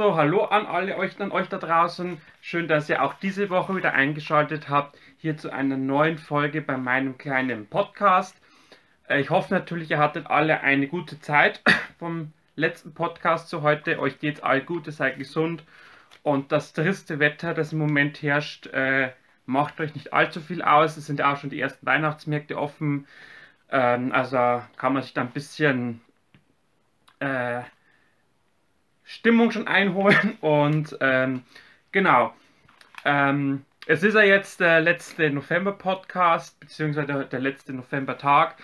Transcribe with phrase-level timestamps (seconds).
[0.00, 2.16] So, hallo an alle euch, an euch da draußen.
[2.40, 6.78] Schön, dass ihr auch diese Woche wieder eingeschaltet habt, hier zu einer neuen Folge bei
[6.78, 8.34] meinem kleinen Podcast.
[9.10, 11.60] Äh, ich hoffe natürlich, ihr hattet alle eine gute Zeit
[11.98, 13.98] vom letzten Podcast zu heute.
[13.98, 15.64] Euch geht's all gut, ihr seid gesund
[16.22, 19.12] und das triste Wetter, das im Moment herrscht, äh,
[19.44, 20.96] macht euch nicht allzu viel aus.
[20.96, 23.06] Es sind auch schon die ersten Weihnachtsmärkte offen.
[23.70, 26.00] Ähm, also kann man sich da ein bisschen
[27.18, 27.60] äh,
[29.10, 30.36] Stimmung schon einholen.
[30.40, 31.42] Und ähm,
[31.90, 32.32] genau.
[33.04, 38.56] Ähm, es ist ja jetzt der letzte November-Podcast, beziehungsweise der, der, letzte November-Tag.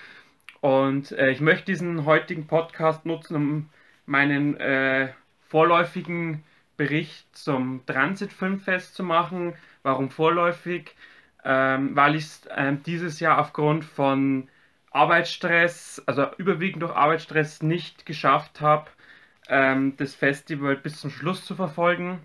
[0.61, 3.69] Und äh, ich möchte diesen heutigen Podcast nutzen, um
[4.07, 5.09] meinen äh,
[5.49, 6.45] vorläufigen
[6.77, 9.55] Bericht zum Transit Filmfest zu machen.
[9.83, 10.95] Warum vorläufig?
[11.45, 14.49] Ähm, weil ich äh, dieses Jahr aufgrund von
[14.93, 18.89] Arbeitsstress, also überwiegend durch Arbeitsstress, nicht geschafft habe,
[19.49, 22.21] ähm, das Festival bis zum Schluss zu verfolgen.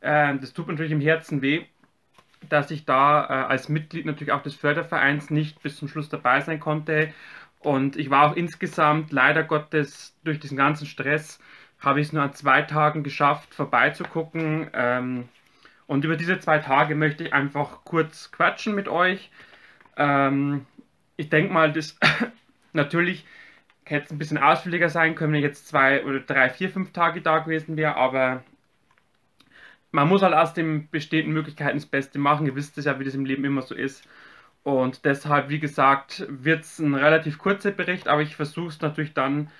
[0.00, 1.64] Ähm, das tut mir natürlich im Herzen weh,
[2.48, 6.40] dass ich da äh, als Mitglied natürlich auch des Fördervereins nicht bis zum Schluss dabei
[6.40, 7.12] sein konnte.
[7.60, 11.38] Und ich war auch insgesamt leider Gottes durch diesen ganzen Stress
[11.82, 14.70] habe ich es nur an zwei Tagen geschafft, vorbeizugucken.
[14.72, 15.28] Ähm,
[15.86, 19.30] und über diese zwei Tage möchte ich einfach kurz quatschen mit euch.
[19.96, 20.66] Ähm,
[21.16, 21.98] ich denke mal, das
[22.72, 23.26] natürlich
[23.84, 27.20] hätte es ein bisschen ausführlicher sein können, wenn jetzt zwei oder drei, vier, fünf Tage
[27.20, 28.42] da gewesen wäre, aber
[29.92, 32.46] man muss halt aus den bestehenden Möglichkeiten das Beste machen.
[32.46, 34.08] Ihr wisst es ja, wie das im Leben immer so ist.
[34.64, 39.12] Und deshalb, wie gesagt, wird es ein relativ kurzer Bericht, aber ich versuche es natürlich
[39.12, 39.50] dann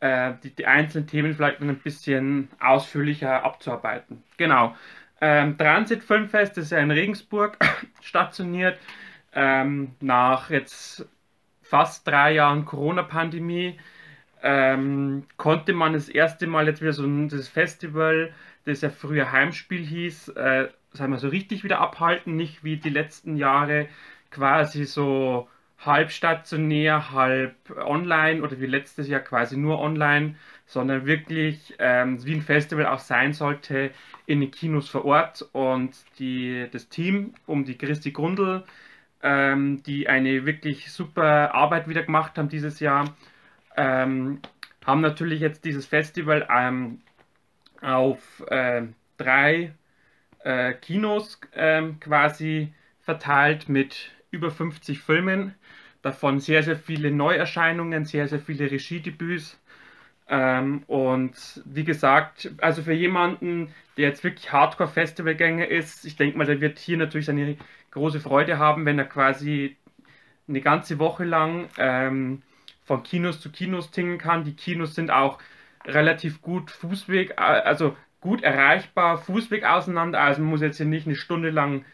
[0.00, 4.22] äh, die, die, einzelnen Themen vielleicht ein bisschen ausführlicher abzuarbeiten.
[4.36, 4.74] Genau.
[5.20, 7.58] Ähm, Transit Filmfest ist ja in Regensburg
[8.00, 8.78] stationiert.
[9.32, 11.06] Ähm, nach jetzt
[11.68, 13.78] fast drei Jahren Corona-Pandemie
[14.42, 18.32] ähm, konnte man das erste Mal jetzt wieder so das Festival,
[18.64, 22.90] das ja früher Heimspiel hieß, äh, sagen wir so richtig wieder abhalten, nicht wie die
[22.90, 23.88] letzten Jahre
[24.30, 30.34] quasi so halb stationär, halb online oder wie letztes Jahr quasi nur online,
[30.66, 33.90] sondern wirklich ähm, wie ein Festival auch sein sollte
[34.26, 35.48] in den Kinos vor Ort.
[35.52, 38.64] Und die, das Team um die Christi Grundl,
[39.22, 43.14] ähm, die eine wirklich super Arbeit wieder gemacht haben dieses Jahr,
[43.76, 44.40] ähm,
[44.84, 47.00] haben natürlich jetzt dieses Festival ähm,
[47.80, 48.82] auf äh,
[49.16, 49.72] drei
[50.44, 55.54] äh, Kinos ähm, quasi verteilt mit über 50 Filmen,
[56.02, 59.58] davon sehr, sehr viele Neuerscheinungen, sehr, sehr viele Regiedebüts.
[60.30, 66.46] Ähm, und wie gesagt, also für jemanden, der jetzt wirklich Hardcore-Festivalgänger ist, ich denke mal,
[66.46, 67.56] der wird hier natürlich seine
[67.98, 69.76] große Freude haben, wenn er quasi
[70.48, 72.42] eine ganze Woche lang ähm,
[72.84, 74.44] von Kinos zu Kinos tingeln kann.
[74.44, 75.38] Die Kinos sind auch
[75.86, 80.20] relativ gut Fußweg, äh, also gut erreichbar, Fußweg auseinander.
[80.20, 81.84] Also man muss jetzt hier nicht eine Stunde lang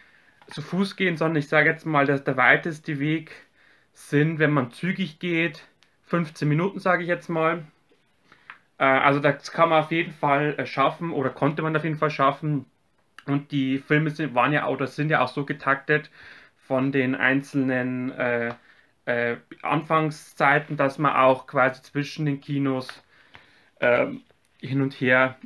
[0.48, 3.32] zu Fuß gehen, sondern ich sage jetzt mal, dass der weiteste Weg
[3.92, 5.66] sind, wenn man zügig geht,
[6.04, 7.64] 15 Minuten, sage ich jetzt mal.
[8.78, 11.98] Äh, also das kann man auf jeden Fall äh, schaffen oder konnte man auf jeden
[11.98, 12.66] Fall schaffen.
[13.26, 16.10] Und die Filme sind, waren ja oder sind ja auch so getaktet
[16.56, 18.54] von den einzelnen äh,
[19.06, 22.88] äh, Anfangszeiten, dass man auch quasi zwischen den Kinos
[23.80, 24.06] äh,
[24.60, 25.36] hin und her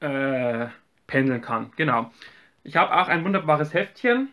[0.00, 0.66] äh,
[1.06, 1.72] pendeln kann.
[1.76, 2.10] Genau.
[2.62, 4.32] Ich habe auch ein wunderbares Heftchen,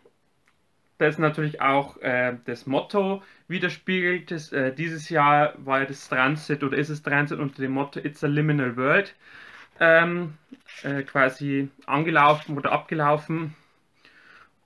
[0.98, 4.30] das natürlich auch äh, das Motto widerspiegelt.
[4.30, 8.24] Das, äh, dieses Jahr war das Transit oder ist es Transit unter dem Motto It's
[8.24, 9.14] a Liminal World
[9.80, 10.34] ähm,
[10.82, 13.54] äh, quasi angelaufen oder abgelaufen.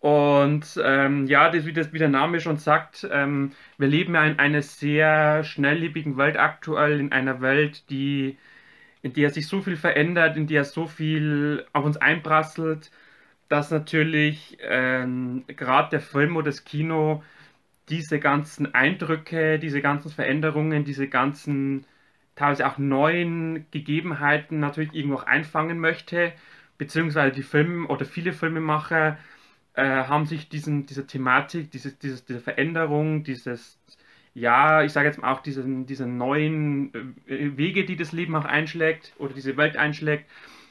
[0.00, 4.24] Und ähm, ja, das, wie, das, wie der Name schon sagt, ähm, wir leben ja
[4.24, 8.36] in einer sehr schnelllebigen Welt aktuell, in einer Welt, die,
[9.02, 12.90] in der sich so viel verändert, in der so viel auf uns einprasselt
[13.52, 17.22] dass natürlich ähm, gerade der Film oder das Kino
[17.90, 21.84] diese ganzen Eindrücke, diese ganzen Veränderungen, diese ganzen
[22.34, 26.32] teilweise auch neuen Gegebenheiten natürlich irgendwo auch einfangen möchte,
[26.78, 29.18] beziehungsweise die Filme oder viele Filmemacher
[29.74, 33.78] äh, haben sich diesen, dieser Thematik, dieses, dieses, diese Veränderung, dieses,
[34.34, 36.92] ja, ich sage jetzt mal auch diese, diese neuen
[37.26, 40.28] äh, Wege, die das Leben auch einschlägt oder diese Welt einschlägt,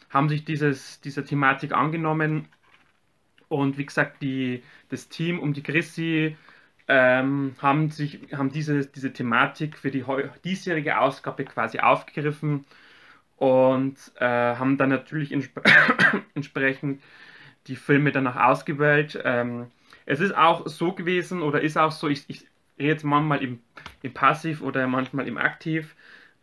[0.09, 2.47] haben sich dieses, dieser Thematik angenommen.
[3.47, 6.37] Und wie gesagt, die, das Team um die Chrissy
[6.91, 10.05] ähm, haben, sich, haben diese, diese Thematik für die
[10.43, 12.65] diesjährige Ausgabe quasi aufgegriffen
[13.37, 15.59] und äh, haben dann natürlich insp
[16.35, 17.01] entsprechend
[17.67, 19.19] die Filme danach ausgewählt.
[19.23, 19.71] Ähm,
[20.05, 22.41] es ist auch so gewesen oder ist auch so, ich, ich
[22.79, 23.61] rede jetzt manchmal im,
[24.01, 25.95] im Passiv oder manchmal im Aktiv.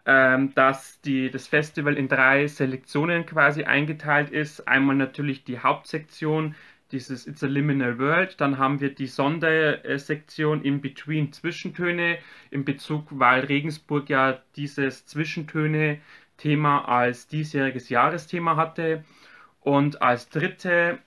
[0.07, 4.67] ähm, dass die, das Festival in drei Selektionen quasi eingeteilt ist.
[4.69, 6.57] Einmal natürlich die Hauptsektion,
[6.93, 8.41] dieses It's a Liminal World.
[8.41, 12.19] Dann haben wir die Sondersektion in Between Zwischentöne
[12.51, 19.05] in Bezug, weil Regensburg ja dieses Zwischentöne-Thema als diesjähriges Jahresthema hatte.
[19.61, 20.99] Und als dritte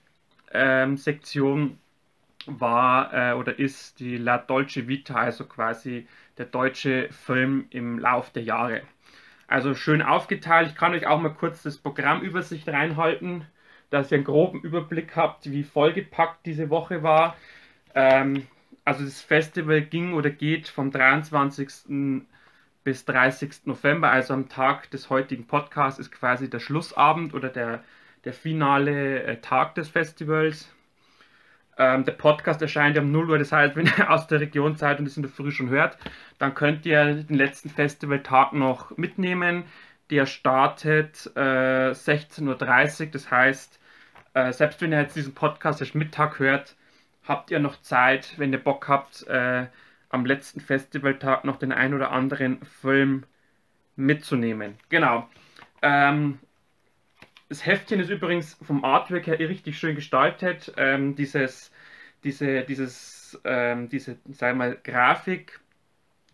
[0.52, 1.78] ähm, Sektion
[2.46, 6.06] war äh, oder ist die La Dolce Vita, also quasi
[6.38, 8.82] der deutsche Film im Lauf der Jahre.
[9.46, 10.68] Also schön aufgeteilt.
[10.68, 13.46] Ich kann euch auch mal kurz das Programmübersicht reinhalten,
[13.92, 17.36] dass ihr einen groben Überblick habt, wie vollgepackt diese Woche war.
[17.94, 18.46] Ähm,
[18.84, 22.24] also das Festival ging oder geht vom 23.
[22.84, 23.66] bis 30.
[23.66, 27.84] November, also am Tag des heutigen Podcasts ist quasi der Schlussabend oder der,
[28.24, 30.72] der finale äh, Tag des Festivals.
[31.76, 35.00] Ähm, der Podcast erscheint um 0 Uhr, das heißt, wenn ihr aus der Region seid
[35.00, 35.98] und es in der Früh schon hört,
[36.38, 39.64] dann könnt ihr den letzten Festivaltag noch mitnehmen.
[40.08, 43.81] Der startet äh, 16.30 Uhr, das heißt,
[44.34, 46.76] äh, selbst wenn ihr jetzt diesen Podcast erst Mittag hört,
[47.24, 49.66] habt ihr noch Zeit, wenn ihr Bock habt, äh,
[50.08, 53.24] am letzten Festivaltag noch den ein oder anderen Film
[53.96, 54.74] mitzunehmen.
[54.88, 55.28] Genau.
[55.80, 56.38] Ähm,
[57.48, 60.72] das Heftchen ist übrigens vom Artwork her richtig schön gestaltet.
[60.76, 61.70] Ähm, dieses,
[62.24, 65.60] diese, dieses, ähm, diese, wir mal, Grafik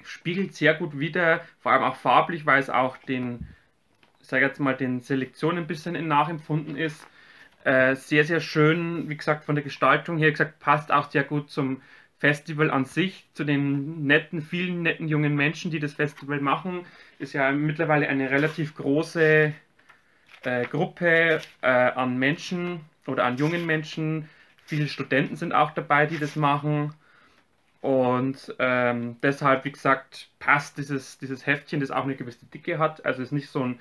[0.05, 3.47] spiegelt sehr gut wider, vor allem auch farblich, weil es auch den,
[4.21, 7.07] sag jetzt mal, den Selektionen ein bisschen nachempfunden ist.
[7.65, 11.51] Äh, sehr, sehr schön, wie gesagt, von der Gestaltung her, gesagt, passt auch sehr gut
[11.51, 11.83] zum
[12.19, 16.85] Festival an sich, zu den netten, vielen netten jungen Menschen, die das Festival machen.
[17.19, 19.53] Ist ja mittlerweile eine relativ große
[20.45, 24.29] äh, Gruppe äh, an Menschen oder an jungen Menschen.
[24.65, 26.95] Viele Studenten sind auch dabei, die das machen.
[27.81, 33.05] Und ähm, deshalb, wie gesagt, passt dieses, dieses Heftchen, das auch eine gewisse Dicke hat.
[33.07, 33.81] Also es ist nicht so ein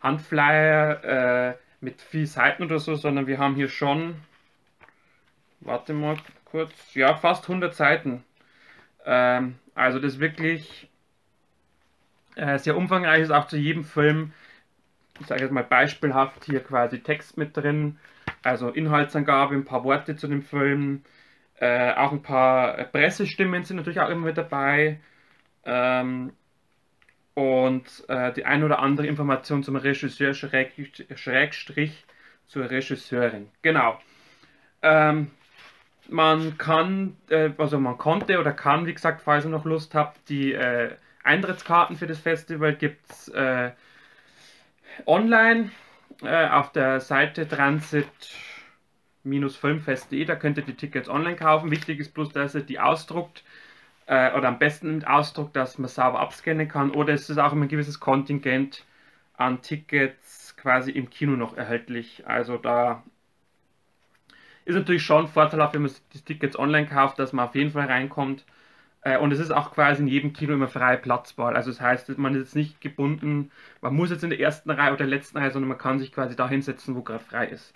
[0.00, 4.16] Handflyer äh, mit viel Seiten oder so, sondern wir haben hier schon,
[5.60, 8.24] warte mal kurz, ja, fast 100 Seiten.
[9.04, 10.88] Ähm, also das ist wirklich
[12.36, 14.32] äh, sehr umfangreich ist, auch zu jedem Film
[15.20, 17.98] ich sage jetzt mal beispielhaft hier quasi Text mit drin,
[18.42, 21.02] also Inhaltsangabe, ein paar Worte zu dem Film,
[21.58, 25.00] äh, auch ein paar Pressestimmen sind natürlich auch immer mit dabei
[25.64, 26.32] ähm,
[27.38, 32.04] und äh, die ein oder andere Information zum Regisseur Schrägstrich
[32.48, 33.48] zur Regisseurin.
[33.62, 34.00] Genau.
[34.82, 35.30] Ähm,
[36.08, 40.28] man kann, äh, also man konnte oder kann, wie gesagt, falls ihr noch Lust habt,
[40.28, 43.70] die äh, Eintrittskarten für das Festival gibt es äh,
[45.06, 45.70] online
[46.24, 51.70] äh, auf der Seite transit-filmfest.de, da könnt ihr die Tickets online kaufen.
[51.70, 53.44] Wichtig ist bloß, dass ihr die ausdruckt
[54.08, 57.52] äh, oder am besten mit Ausdruck, dass man sauber abscannen kann oder es ist auch
[57.52, 58.84] immer ein gewisses Kontingent
[59.34, 62.24] an Tickets quasi im Kino noch erhältlich.
[62.26, 63.04] Also da
[64.64, 67.86] ist natürlich schon vorteilhaft, wenn man die Tickets online kauft, dass man auf jeden Fall
[67.86, 68.44] reinkommt.
[69.02, 71.54] Äh, und es ist auch quasi in jedem Kino immer freie Platzwahl.
[71.56, 73.50] Also das heißt, man ist jetzt nicht gebunden,
[73.82, 76.34] man muss jetzt in der ersten Reihe oder letzten Reihe, sondern man kann sich quasi
[76.36, 77.74] da hinsetzen, wo gerade frei ist.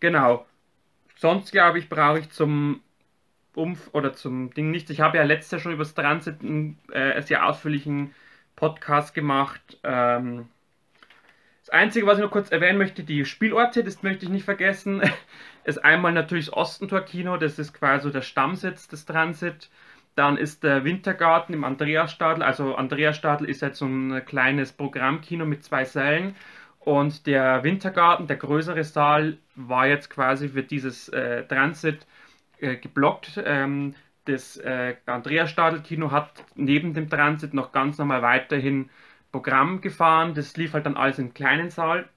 [0.00, 0.46] Genau.
[1.16, 2.82] Sonst glaube ich, brauche ich zum
[3.60, 4.90] Umf oder zum Ding nichts.
[4.90, 8.14] Ich habe ja letztes Jahr schon über das Transit einen äh, sehr ausführlichen
[8.56, 9.78] Podcast gemacht.
[9.84, 10.48] Ähm,
[11.60, 15.02] das Einzige, was ich noch kurz erwähnen möchte, die Spielorte, das möchte ich nicht vergessen,
[15.64, 19.70] ist einmal natürlich das Ostentor-Kino, das ist quasi der Stammsitz des Transit.
[20.16, 22.42] Dann ist der Wintergarten im Andreasstadel.
[22.42, 26.34] Also Andreasstadel ist jetzt so ein kleines Programmkino mit zwei Sälen.
[26.80, 32.06] Und der Wintergarten, der größere Saal, war jetzt quasi für dieses äh, Transit
[32.60, 33.40] äh, geblockt.
[33.44, 38.90] Ähm, das äh, Andreasstadel-Kino hat neben dem Transit noch ganz normal weiterhin
[39.32, 40.34] Programm gefahren.
[40.34, 42.08] Das lief halt dann alles im kleinen Saal.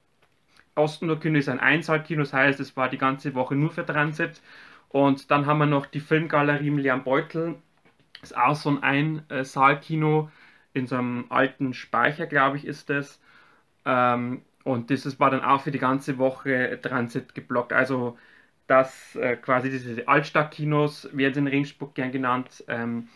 [0.75, 4.41] Ostenur-Kino ist ein Einsaalkino, das heißt, es war die ganze Woche nur für Transit.
[4.89, 7.55] Und dann haben wir noch die Filmgalerie Leon Beutel
[8.23, 8.83] ist auch so ein
[9.29, 10.31] Einsaalkino
[10.73, 13.19] in so einem alten Speicher, glaube ich, ist das.
[13.85, 17.73] Ähm, und das war dann auch für die ganze Woche Transit geblockt.
[17.73, 18.17] Also
[18.67, 23.09] dass äh, quasi diese Altstadtkinos, werden sie in Ringsburg gern genannt, ähm,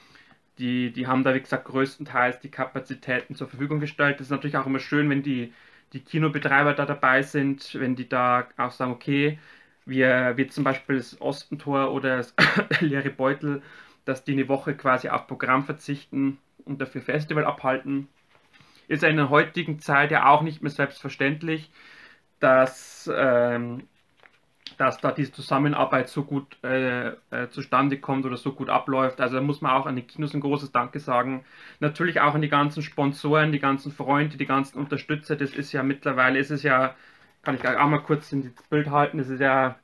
[0.60, 4.20] die, die haben da, wie gesagt, größtenteils die Kapazitäten zur Verfügung gestellt.
[4.20, 5.54] Das ist natürlich auch immer schön, wenn die,
[5.94, 9.40] die Kinobetreiber da dabei sind, wenn die da auch sagen, okay,
[9.86, 12.34] wir, wir zum Beispiel das Ostentor oder das
[12.82, 13.62] leere Beutel
[14.08, 18.08] dass die eine Woche quasi auf Programm verzichten und dafür Festival abhalten.
[18.88, 21.70] Ist in der heutigen Zeit ja auch nicht mehr selbstverständlich,
[22.40, 23.84] dass, ähm,
[24.78, 29.20] dass da diese Zusammenarbeit so gut äh, äh, zustande kommt oder so gut abläuft.
[29.20, 31.44] Also da muss man auch an die Kinos ein großes Danke sagen.
[31.80, 35.36] Natürlich auch an die ganzen Sponsoren, die ganzen Freunde, die ganzen Unterstützer.
[35.36, 36.96] Das ist ja mittlerweile, ist es ja,
[37.44, 39.78] kann ich auch mal kurz ins Bild halten, das ist ja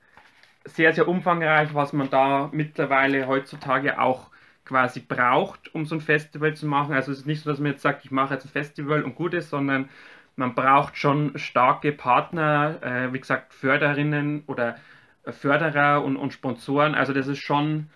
[0.65, 4.29] sehr, sehr umfangreich, was man da mittlerweile heutzutage auch
[4.65, 6.93] quasi braucht, um so ein Festival zu machen.
[6.93, 9.15] Also es ist nicht so, dass man jetzt sagt, ich mache jetzt ein Festival und
[9.15, 9.89] gut ist, sondern
[10.35, 14.77] man braucht schon starke Partner, äh, wie gesagt, Förderinnen oder
[15.25, 16.95] Förderer und, und Sponsoren.
[16.95, 17.89] Also das ist schon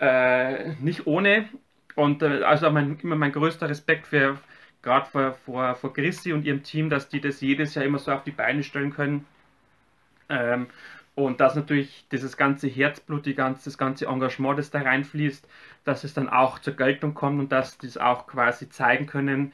[0.00, 1.48] äh, nicht ohne.
[1.94, 4.38] Und äh, also mein, immer mein größter Respekt für
[4.82, 8.12] gerade vor, vor, vor Chrissy und ihrem Team, dass die das jedes Jahr immer so
[8.12, 9.26] auf die Beine stellen können.
[10.28, 10.68] Ähm,
[11.14, 15.48] und dass natürlich dieses ganze Herzblut, die ganze, das ganze Engagement, das da reinfließt,
[15.84, 19.52] dass es dann auch zur Geltung kommt und dass die es auch quasi zeigen können,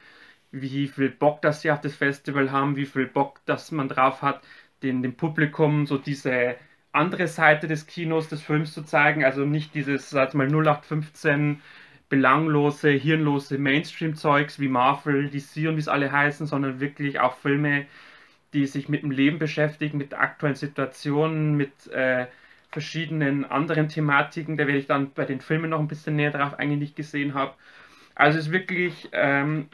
[0.61, 4.21] wie viel Bock das sie auf das Festival haben, wie viel Bock dass man drauf
[4.21, 4.41] hat,
[4.83, 6.55] den, dem Publikum so diese
[6.91, 9.23] andere Seite des Kinos, des Films zu zeigen.
[9.25, 11.61] Also nicht dieses, sag mal, 0815
[12.09, 17.85] belanglose, hirnlose Mainstream-Zeugs wie Marvel, DC und wie es alle heißen, sondern wirklich auch Filme,
[18.53, 22.27] die sich mit dem Leben beschäftigen, mit aktuellen Situationen, mit äh,
[22.71, 24.57] verschiedenen anderen Thematiken.
[24.57, 26.95] Da werde ich dann bei den Filmen noch ein bisschen näher drauf eingehen, die ich
[26.95, 27.55] gesehen habe.
[28.15, 29.69] Also es ist wirklich, ähm,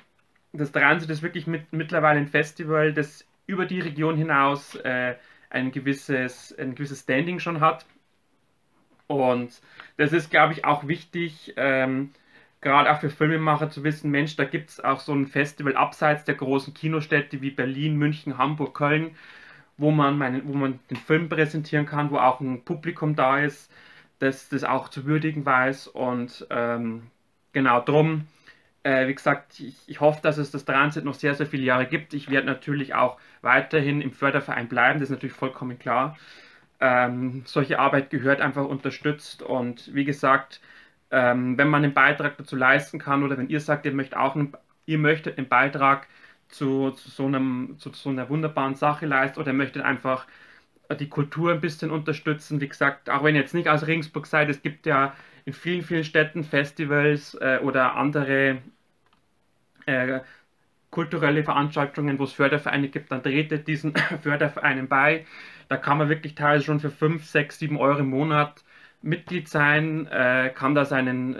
[0.53, 5.15] das Transit ist wirklich mit, mittlerweile ein Festival, das über die Region hinaus äh,
[5.49, 7.85] ein, gewisses, ein gewisses Standing schon hat.
[9.07, 9.61] Und
[9.97, 12.11] das ist, glaube ich, auch wichtig, ähm,
[12.61, 16.23] gerade auch für Filmemacher zu wissen, Mensch, da gibt es auch so ein Festival abseits
[16.23, 19.15] der großen Kinostädte wie Berlin, München, Hamburg, Köln,
[19.77, 23.71] wo man, meine, wo man den Film präsentieren kann, wo auch ein Publikum da ist,
[24.19, 25.87] das das auch zu würdigen weiß.
[25.87, 27.07] Und ähm,
[27.51, 28.27] genau drum,
[28.83, 31.85] äh, wie gesagt, ich, ich, hoffe, dass es das Transit noch sehr, sehr viele Jahre
[31.85, 32.13] gibt.
[32.13, 36.17] Ich werde natürlich auch weiterhin im Förderverein bleiben, das ist natürlich vollkommen klar.
[36.79, 40.61] Ähm, solche Arbeit gehört einfach unterstützt und wie gesagt,
[41.11, 44.35] ähm, wenn man einen Beitrag dazu leisten kann oder wenn ihr sagt, ihr möchtet auch
[44.35, 44.53] einen,
[44.85, 46.07] ihr möchtet einen Beitrag
[46.49, 50.25] zu, zu, so einem, zu so einer wunderbaren Sache leisten oder möchtet einfach
[50.99, 52.61] die Kultur ein bisschen unterstützen.
[52.61, 55.13] Wie gesagt, auch wenn ihr jetzt nicht aus Regensburg seid, es gibt ja
[55.45, 58.61] in vielen, vielen Städten Festivals äh, oder andere
[59.85, 60.19] äh,
[60.89, 65.25] kulturelle Veranstaltungen, wo es Fördervereine gibt, dann tretet diesen Fördervereinen bei.
[65.69, 68.63] Da kann man wirklich teilweise schon für 5, 6, 7 Euro im Monat
[69.01, 71.37] Mitglied sein, äh, kann da seinen,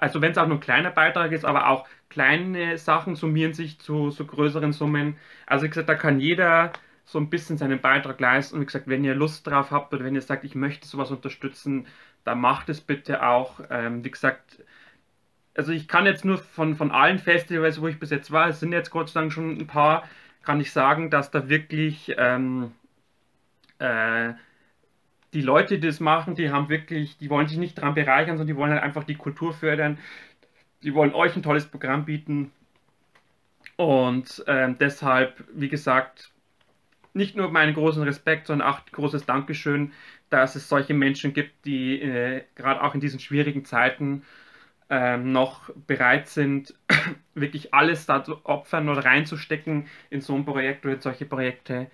[0.00, 3.78] also wenn es auch nur ein kleiner Beitrag ist, aber auch kleine Sachen summieren sich
[3.80, 5.16] zu, zu größeren Summen.
[5.46, 6.72] Also wie gesagt, da kann jeder
[7.04, 8.54] so ein bisschen seinen Beitrag leisten.
[8.54, 11.10] Und wie gesagt, wenn ihr Lust drauf habt oder wenn ihr sagt, ich möchte sowas
[11.10, 11.86] unterstützen,
[12.24, 13.60] dann macht es bitte auch.
[13.70, 14.62] Ähm, wie gesagt,
[15.54, 18.60] also ich kann jetzt nur von, von allen Festivals, wo ich bis jetzt war, es
[18.60, 20.04] sind jetzt Gott sei Dank schon ein paar,
[20.42, 22.72] kann ich sagen, dass da wirklich ähm,
[23.78, 24.32] äh,
[25.32, 28.54] die Leute, die das machen, die haben wirklich, die wollen sich nicht daran bereichern, sondern
[28.54, 29.98] die wollen halt einfach die Kultur fördern.
[30.82, 32.52] Die wollen euch ein tolles Programm bieten.
[33.76, 36.30] Und ähm, deshalb, wie gesagt,
[37.14, 39.92] nicht nur meinen großen Respekt, sondern auch großes Dankeschön,
[40.30, 44.24] dass es solche Menschen gibt, die äh, gerade auch in diesen schwierigen Zeiten
[44.90, 46.74] ähm, noch bereit sind,
[47.34, 51.90] wirklich alles da zu opfern oder reinzustecken in so ein Projekt oder in solche Projekte.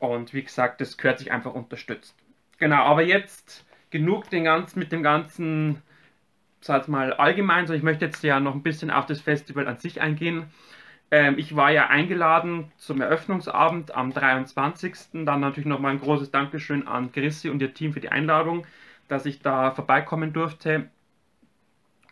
[0.00, 2.14] Und wie gesagt, das gehört sich einfach unterstützt.
[2.58, 5.82] Genau, aber jetzt genug den ganzen, mit dem ganzen,
[6.60, 9.78] sag mal, allgemein, sondern ich möchte jetzt ja noch ein bisschen auf das Festival an
[9.78, 10.46] sich eingehen.
[11.10, 15.24] Ähm, ich war ja eingeladen zum Eröffnungsabend am 23.
[15.24, 18.66] Dann natürlich nochmal ein großes Dankeschön an Chrissy und ihr Team für die Einladung,
[19.08, 20.88] dass ich da vorbeikommen durfte.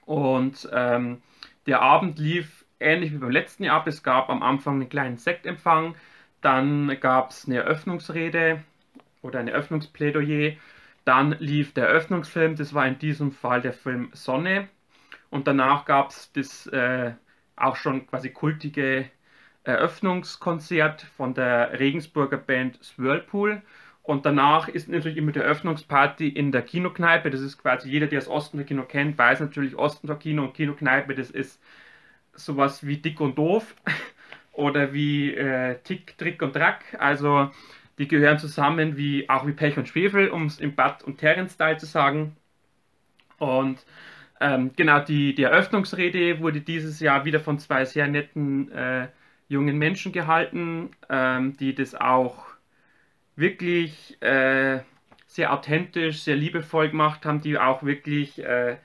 [0.06, 1.20] Und ähm,
[1.66, 3.86] der Abend lief ähnlich wie beim letzten Jahr ab.
[3.86, 5.94] Es gab am Anfang einen kleinen Sektempfang,
[6.40, 8.62] dann gab es eine Eröffnungsrede
[9.22, 10.52] oder ein Eröffnungsplädoyer.
[11.04, 14.68] Dann lief der Eröffnungsfilm, das war in diesem Fall der Film Sonne.
[15.30, 17.12] Und danach gab es das äh,
[17.56, 19.10] auch schon quasi kultige
[19.64, 23.62] Eröffnungskonzert von der Regensburger Band Swirlpool.
[24.02, 27.30] Und danach ist natürlich immer die Eröffnungsparty in der Kinokneipe.
[27.30, 31.14] Das ist quasi jeder, der das Ostender Kino kennt, weiß natürlich Ostender Kino und Kinokneipe,
[31.14, 31.60] das ist
[32.32, 33.74] sowas wie Dick und Doof
[34.52, 36.96] oder wie äh, Tick, Trick und Track.
[36.98, 37.50] Also
[37.98, 41.78] die gehören zusammen wie auch wie Pech und Schwefel, um es im Bad- und Terren-Style
[41.78, 42.36] zu sagen.
[43.38, 43.84] Und
[44.40, 49.08] ähm, genau, die, die Eröffnungsrede wurde dieses Jahr wieder von zwei sehr netten äh,
[49.48, 52.46] jungen Menschen gehalten, ähm, die das auch
[53.36, 54.80] wirklich äh,
[55.26, 58.76] sehr authentisch, sehr liebevoll gemacht haben, die auch wirklich, äh,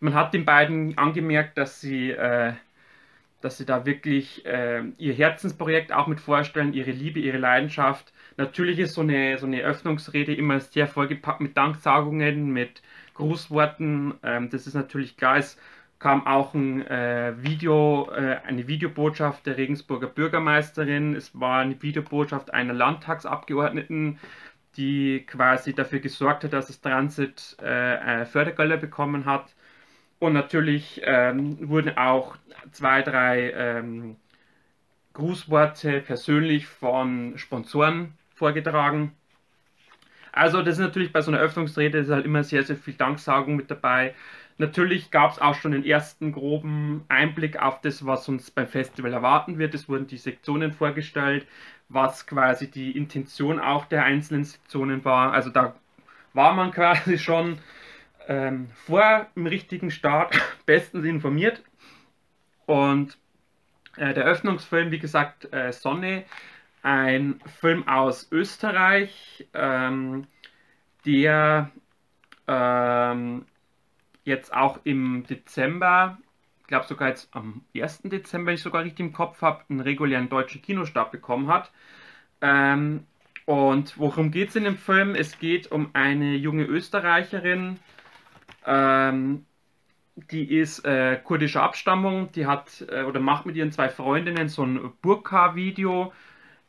[0.00, 2.52] man hat den beiden angemerkt, dass sie, äh,
[3.40, 8.12] dass sie da wirklich äh, ihr Herzensprojekt auch mit vorstellen, ihre Liebe, ihre Leidenschaft.
[8.36, 12.82] Natürlich ist so eine, so eine Öffnungsrede immer sehr vollgepackt mit Danksagungen, mit
[13.16, 14.14] Grußworten.
[14.22, 15.38] Ähm, das ist natürlich klar.
[15.38, 15.58] Es
[15.98, 21.14] kam auch ein äh, Video, äh, eine Videobotschaft der Regensburger Bürgermeisterin.
[21.14, 24.18] Es war eine Videobotschaft einer Landtagsabgeordneten,
[24.76, 29.54] die quasi dafür gesorgt hat, dass das Transit äh, Fördergelder bekommen hat.
[30.18, 32.36] Und natürlich ähm, wurden auch
[32.72, 34.16] zwei, drei ähm,
[35.14, 39.12] Grußworte persönlich von Sponsoren vorgetragen.
[40.36, 43.56] Also das ist natürlich bei so einer Öffnungsrede ist halt immer sehr, sehr viel Danksagung
[43.56, 44.14] mit dabei.
[44.58, 49.14] Natürlich gab es auch schon den ersten groben Einblick auf das, was uns beim Festival
[49.14, 49.74] erwarten wird.
[49.74, 51.46] Es wurden die Sektionen vorgestellt,
[51.88, 55.32] was quasi die Intention auch der einzelnen Sektionen war.
[55.32, 55.74] Also da
[56.34, 57.58] war man quasi schon
[58.28, 61.62] ähm, vor dem richtigen Start bestens informiert.
[62.66, 63.16] Und
[63.96, 66.24] äh, der Öffnungsfilm, wie gesagt, äh, Sonne,
[66.86, 70.28] ein Film aus Österreich, ähm,
[71.04, 71.72] der
[72.46, 73.44] ähm,
[74.22, 76.18] jetzt auch im Dezember,
[76.60, 78.02] ich glaube sogar jetzt am 1.
[78.04, 81.72] Dezember, wenn ich sogar richtig im Kopf habe, einen regulären deutschen Kinostart bekommen hat.
[82.40, 83.04] Ähm,
[83.46, 85.16] und worum geht es in dem Film?
[85.16, 87.80] Es geht um eine junge Österreicherin,
[88.64, 89.44] ähm,
[90.14, 94.62] die ist äh, kurdischer Abstammung, die hat äh, oder macht mit ihren zwei Freundinnen so
[94.62, 96.12] ein Burka-Video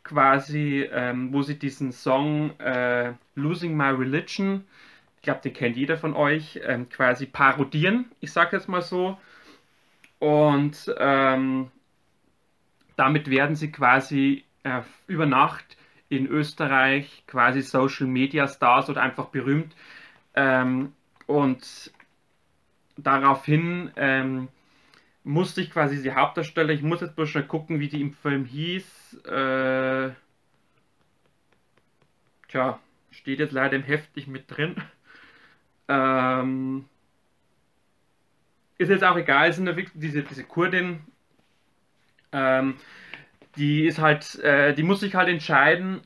[0.08, 4.66] quasi, ähm, wo sie diesen Song äh, Losing My Religion,
[5.18, 9.18] ich glaube, den kennt jeder von euch, ähm, quasi parodieren, ich sage jetzt mal so.
[10.20, 11.70] Und ähm,
[12.96, 15.78] damit werden sie quasi äh, über Nacht
[16.10, 19.76] in Österreich quasi Social Media Stars oder einfach berühmt.
[20.34, 20.94] Ähm,
[21.26, 21.92] und
[22.96, 24.48] daraufhin ähm,
[25.27, 28.46] musste ich quasi die Hauptdarsteller, ich muss jetzt bloß schon gucken, wie die im Film
[28.46, 29.25] hieß.
[29.25, 30.12] Äh,
[32.48, 32.79] tja,
[33.12, 34.75] steht jetzt leider im Heft nicht mit drin.
[35.89, 36.86] Ähm,
[38.77, 39.62] ist jetzt auch egal, ist
[39.93, 41.01] diese, diese Kurdin,
[42.31, 42.75] ähm,
[43.57, 46.01] die ist halt, äh, die muss sich halt entscheiden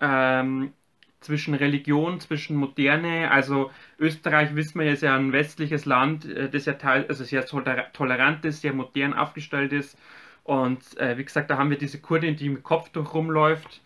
[0.00, 0.72] ähm,
[1.20, 6.66] zwischen Religion, zwischen Moderne, also Österreich, wissen wir, ist ja ein westliches Land, äh, das
[6.66, 9.98] ja teil, also sehr tolerant ist, sehr modern aufgestellt ist.
[10.44, 13.82] Und äh, wie gesagt, da haben wir diese Kurdin, die mit Kopftuch rumläuft,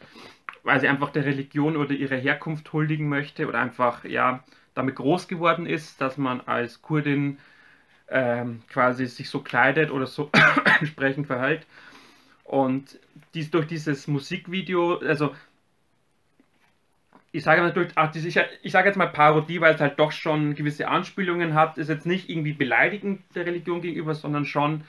[0.62, 5.28] weil sie einfach der Religion oder ihrer Herkunft huldigen möchte oder einfach ja damit groß
[5.28, 7.38] geworden ist, dass man als Kurdin
[8.08, 10.30] ähm, quasi sich so kleidet oder so
[10.80, 11.66] entsprechend verhält.
[12.44, 12.98] Und
[13.34, 15.34] dies durch dieses Musikvideo, also
[17.32, 20.54] ich sage natürlich, ach, ich, ich sage jetzt mal Parodie, weil es halt doch schon
[20.54, 24.84] gewisse Anspielungen hat, ist jetzt nicht irgendwie beleidigend der Religion gegenüber, sondern schon,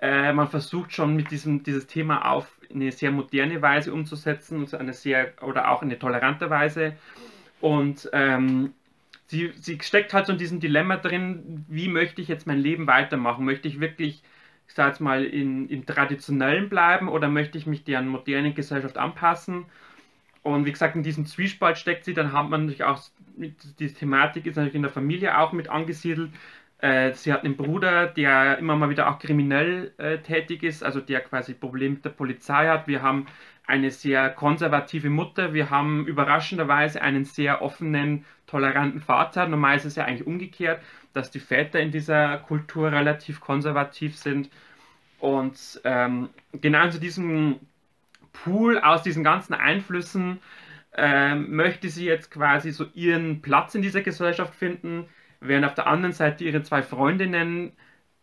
[0.00, 4.92] äh, man versucht schon mit diesem dieses Thema auf eine sehr moderne Weise umzusetzen, eine
[4.92, 6.96] sehr oder auch eine tolerante Weise.
[7.60, 8.74] Und ähm,
[9.26, 12.86] sie, sie steckt halt so in diesem Dilemma drin, wie möchte ich jetzt mein Leben
[12.86, 13.44] weitermachen?
[13.44, 14.22] Möchte ich wirklich,
[14.68, 18.98] ich sage jetzt mal, in, im Traditionellen bleiben oder möchte ich mich der modernen Gesellschaft
[18.98, 19.66] anpassen?
[20.42, 23.02] Und wie gesagt, in diesem Zwiespalt steckt sie, dann hat man natürlich auch,
[23.36, 26.30] die Thematik ist natürlich in der Familie auch mit angesiedelt.
[26.78, 31.00] Äh, sie hat einen Bruder, der immer mal wieder auch kriminell äh, tätig ist, also
[31.00, 32.88] der quasi Probleme mit der Polizei hat.
[32.88, 33.26] Wir haben
[33.66, 35.52] eine sehr konservative Mutter.
[35.52, 39.46] Wir haben überraschenderweise einen sehr offenen, toleranten Vater.
[39.46, 44.50] Normal ist es ja eigentlich umgekehrt, dass die Väter in dieser Kultur relativ konservativ sind.
[45.20, 47.60] Und ähm, genau zu diesem
[48.32, 50.40] Pool aus diesen ganzen Einflüssen
[50.96, 55.08] ähm, möchte sie jetzt quasi so ihren Platz in dieser Gesellschaft finden,
[55.40, 57.72] während auf der anderen Seite ihre zwei Freundinnen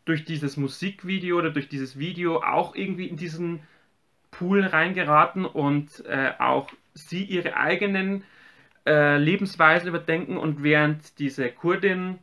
[0.05, 3.61] durch dieses Musikvideo oder durch dieses Video auch irgendwie in diesen
[4.31, 8.23] Pool reingeraten und äh, auch sie ihre eigenen
[8.85, 12.19] äh, Lebensweisen überdenken und während diese Kurdin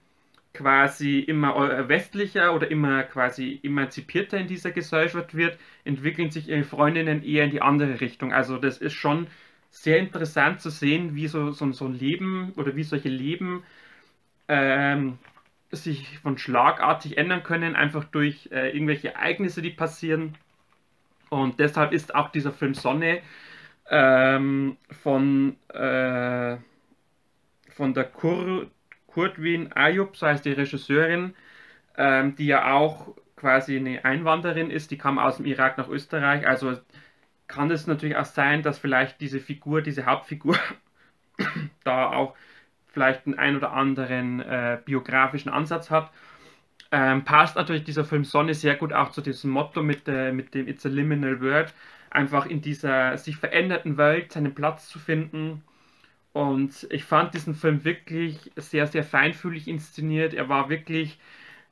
[0.55, 6.63] quasi immer äh, westlicher oder immer quasi emanzipierter in dieser Gesellschaft wird, entwickeln sich ihre
[6.65, 8.33] Freundinnen eher in die andere Richtung.
[8.33, 9.27] Also das ist schon
[9.71, 13.65] sehr interessant zu sehen, wie so, so, so ein Leben oder wie solche Leben
[14.49, 15.19] ähm,
[15.73, 20.37] sich von schlagartig ändern können, einfach durch äh, irgendwelche Ereignisse, die passieren.
[21.31, 23.21] Und deshalb ist auch dieser Film Sonne
[23.91, 26.57] ähm, von, äh,
[27.71, 28.71] von der Kur
[29.15, 31.35] Kurtwin Ayub, so heißt die Regisseurin,
[31.97, 36.49] ähm, die ja auch quasi eine Einwanderin ist, die kam aus dem Irak nach Österreich.
[36.49, 36.77] Also
[37.47, 40.59] kann es natürlich auch sein, dass vielleicht diese Figur, diese Hauptfigur,
[41.85, 42.35] da auch
[42.89, 46.11] vielleicht einen ein oder anderen äh, biografischen Ansatz hat.
[46.91, 50.55] Ähm, passt natürlich dieser Film Sonne sehr gut auch zu diesem Motto mit, äh, mit
[50.55, 51.73] dem It's a Liminal Word,
[52.11, 55.63] einfach in dieser sich veränderten Welt seinen Platz zu finden.
[56.35, 60.35] Und ich fand diesen Film wirklich sehr, sehr feinfühlig inszeniert.
[60.35, 61.17] Er war wirklich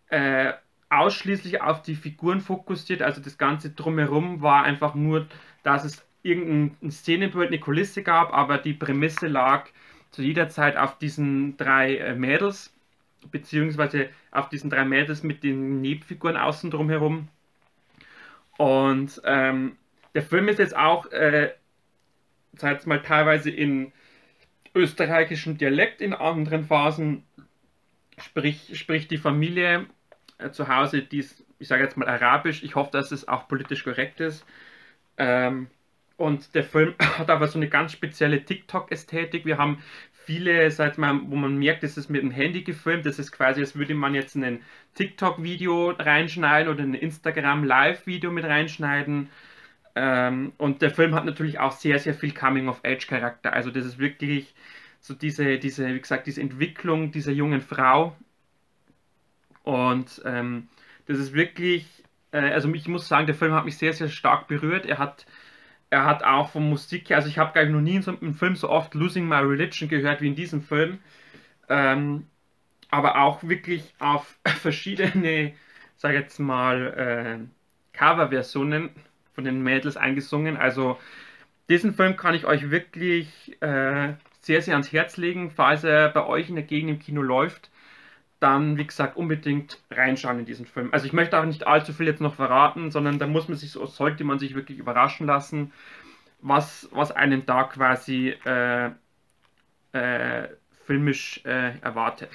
[0.08, 0.52] äh,
[0.88, 3.02] ausschließlich auf die Figuren fokussiert.
[3.02, 5.26] Also das Ganze drumherum war einfach nur,
[5.64, 9.68] dass es irgendein Szenenbild, eine Kulisse gab, aber die Prämisse lag
[10.12, 12.72] zu jeder Zeit auf diesen drei äh, Mädels,
[13.32, 17.26] beziehungsweise auf diesen drei Mädels mit den Nebenfiguren außen drumherum.
[18.58, 19.76] Und ähm,
[20.14, 21.52] der Film ist jetzt auch, äh,
[22.84, 23.90] mal, teilweise in
[24.74, 27.24] österreichischem Dialekt in anderen Phasen.
[28.18, 29.86] Sprich, sprich die Familie
[30.38, 32.62] äh, zu Hause, die ist, ich sage jetzt mal arabisch.
[32.62, 34.44] Ich hoffe, dass es auch politisch korrekt ist.
[35.16, 35.68] Ähm,
[36.16, 39.44] und der Film hat aber so eine ganz spezielle TikTok-Ästhetik.
[39.44, 39.82] Wir haben
[40.12, 43.06] viele, seit man, wo man merkt, das ist mit dem Handy gefilmt.
[43.06, 44.60] Das ist quasi, als würde man jetzt ein
[44.94, 49.30] TikTok-Video reinschneiden oder ein Instagram-Live-Video mit reinschneiden.
[49.94, 53.52] Ähm, und der Film hat natürlich auch sehr, sehr viel Coming-of-Age-Charakter.
[53.52, 54.54] Also das ist wirklich
[55.00, 58.16] so diese, diese, wie gesagt, diese Entwicklung dieser jungen Frau.
[59.64, 60.68] Und ähm,
[61.06, 61.86] das ist wirklich,
[62.32, 64.86] äh, also ich muss sagen, der Film hat mich sehr, sehr stark berührt.
[64.86, 65.26] Er hat
[65.92, 68.34] er hat auch von Musik her, also ich habe gar noch nie in so einem
[68.34, 71.00] Film so oft Losing My Religion gehört wie in diesem Film.
[71.68, 72.28] Ähm,
[72.90, 75.54] aber auch wirklich auf verschiedene,
[75.96, 76.94] sag jetzt mal,
[77.44, 78.90] äh, Coverversionen
[79.34, 80.56] von den Mädels eingesungen.
[80.56, 80.98] Also
[81.68, 86.26] diesen Film kann ich euch wirklich äh, sehr, sehr ans Herz legen, falls er bei
[86.26, 87.70] euch in der Gegend im Kino läuft
[88.42, 90.88] dann, wie gesagt, unbedingt reinschauen in diesen Film.
[90.92, 93.70] Also ich möchte auch nicht allzu viel jetzt noch verraten, sondern da muss man sich
[93.70, 95.72] so, sollte man sich wirklich überraschen lassen,
[96.40, 98.90] was, was einen da quasi äh,
[99.92, 100.48] äh,
[100.86, 102.30] filmisch äh, erwartet.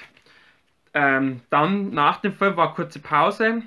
[0.94, 3.62] Ähm, dann nach dem Film war kurze Pause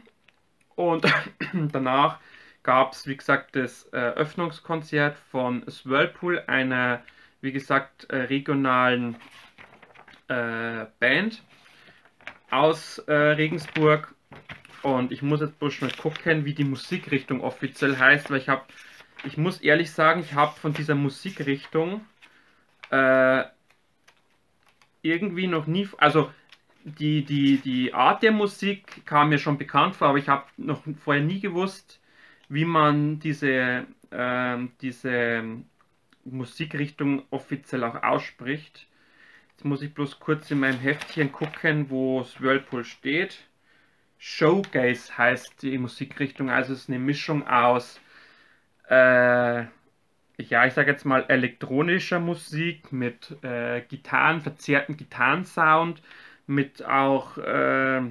[0.76, 1.06] und
[1.72, 2.18] danach
[2.64, 7.02] gab es, wie gesagt, das Öffnungskonzert von Swirlpool, einer,
[7.42, 9.16] wie gesagt, äh, regionalen
[10.28, 11.44] äh, Band
[12.50, 14.14] aus äh, Regensburg.
[14.84, 18.64] Und ich muss jetzt bloß mal gucken, wie die Musikrichtung offiziell heißt, weil ich habe,
[19.24, 22.02] ich muss ehrlich sagen, ich habe von dieser Musikrichtung
[22.90, 23.44] äh,
[25.02, 26.32] irgendwie noch nie, also
[26.84, 30.84] die, die, die Art der Musik kam mir schon bekannt vor, aber ich habe noch
[31.04, 32.00] vorher nie gewusst,
[32.52, 35.44] wie man diese, äh, diese
[36.26, 38.88] Musikrichtung offiziell auch ausspricht.
[39.52, 43.38] Jetzt muss ich bloß kurz in meinem Heftchen gucken, wo Whirlpool steht.
[44.18, 48.02] Showgaze heißt die Musikrichtung, also es ist eine Mischung aus,
[48.90, 49.64] äh,
[50.38, 56.02] ja, ich sage jetzt mal elektronischer Musik mit äh, Gitarren, verzerrten Gitarrensound,
[56.48, 58.02] mit auch äh,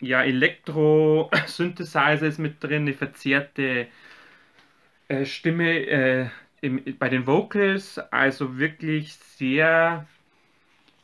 [0.00, 3.88] ja, Elektro-Synthesizer ist mit drin, eine verzerrte
[5.08, 6.28] äh, Stimme äh,
[6.60, 10.06] im, bei den Vocals, also wirklich sehr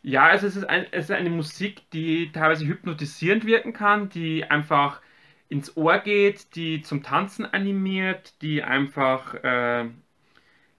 [0.02, 4.44] ja, also es ist, ein, es ist eine Musik, die teilweise hypnotisierend wirken kann, die
[4.44, 5.00] einfach
[5.48, 9.88] ins Ohr geht, die zum Tanzen animiert, die einfach äh,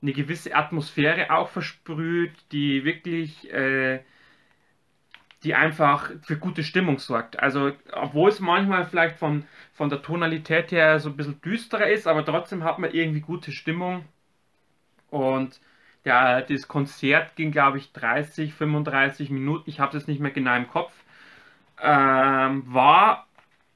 [0.01, 4.01] eine gewisse Atmosphäre auch versprüht, die wirklich, äh,
[5.43, 7.39] die einfach für gute Stimmung sorgt.
[7.39, 12.07] Also, obwohl es manchmal vielleicht von, von der Tonalität her so ein bisschen düsterer ist,
[12.07, 14.05] aber trotzdem hat man irgendwie gute Stimmung.
[15.09, 15.59] Und
[16.05, 19.69] der, das Konzert ging, glaube ich, 30, 35 Minuten.
[19.69, 20.91] Ich habe das nicht mehr genau im Kopf.
[21.81, 23.27] Ähm, war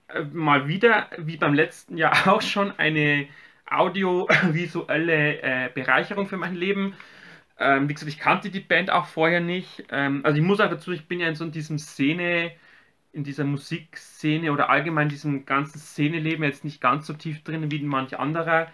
[0.10, 3.27] äh, mal wieder, wie beim letzten Jahr auch schon, eine
[3.69, 6.95] audiovisuelle äh, Bereicherung für mein Leben.
[7.60, 9.86] Ähm, wie gesagt, ich kannte die Band auch vorher nicht.
[9.91, 12.52] Ähm, also ich muss auch dazu, ich bin ja in so in diesem Szene,
[13.13, 17.72] in dieser Musikszene oder allgemein in diesem ganzen Szeneleben jetzt nicht ganz so tief drin
[17.72, 18.72] wie manch anderer.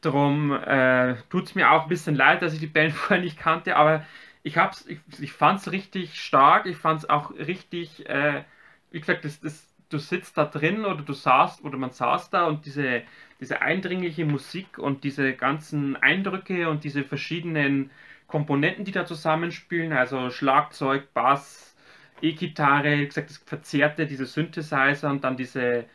[0.00, 3.38] Darum äh, tut es mir auch ein bisschen leid, dass ich die Band vorher nicht
[3.38, 4.04] kannte, aber
[4.42, 6.66] ich, ich, ich fand es richtig stark.
[6.66, 8.44] Ich fand es auch richtig, äh,
[8.90, 12.46] wie gesagt, das, das, du sitzt da drin oder du saßt oder man saß da
[12.46, 13.02] und diese,
[13.40, 17.90] diese eindringliche Musik und diese ganzen Eindrücke und diese verschiedenen
[18.26, 21.76] Komponenten, die da zusammenspielen, also Schlagzeug, Bass,
[22.22, 25.86] E-Gitarre, wie gesagt, das Verzerrte, diese Synthesizer und dann diese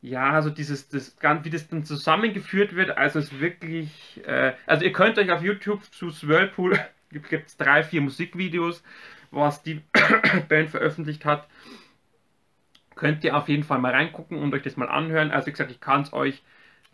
[0.00, 4.92] ja, also dieses, das, wie das dann zusammengeführt wird, also es wirklich, äh, also ihr
[4.92, 6.78] könnt euch auf YouTube zu Whirlpool,
[7.10, 8.82] gibt es drei, vier Musikvideos,
[9.30, 9.82] was die
[10.48, 11.48] Band veröffentlicht hat,
[12.94, 15.30] könnt ihr auf jeden Fall mal reingucken und euch das mal anhören.
[15.30, 16.42] Also wie gesagt, ich kann es euch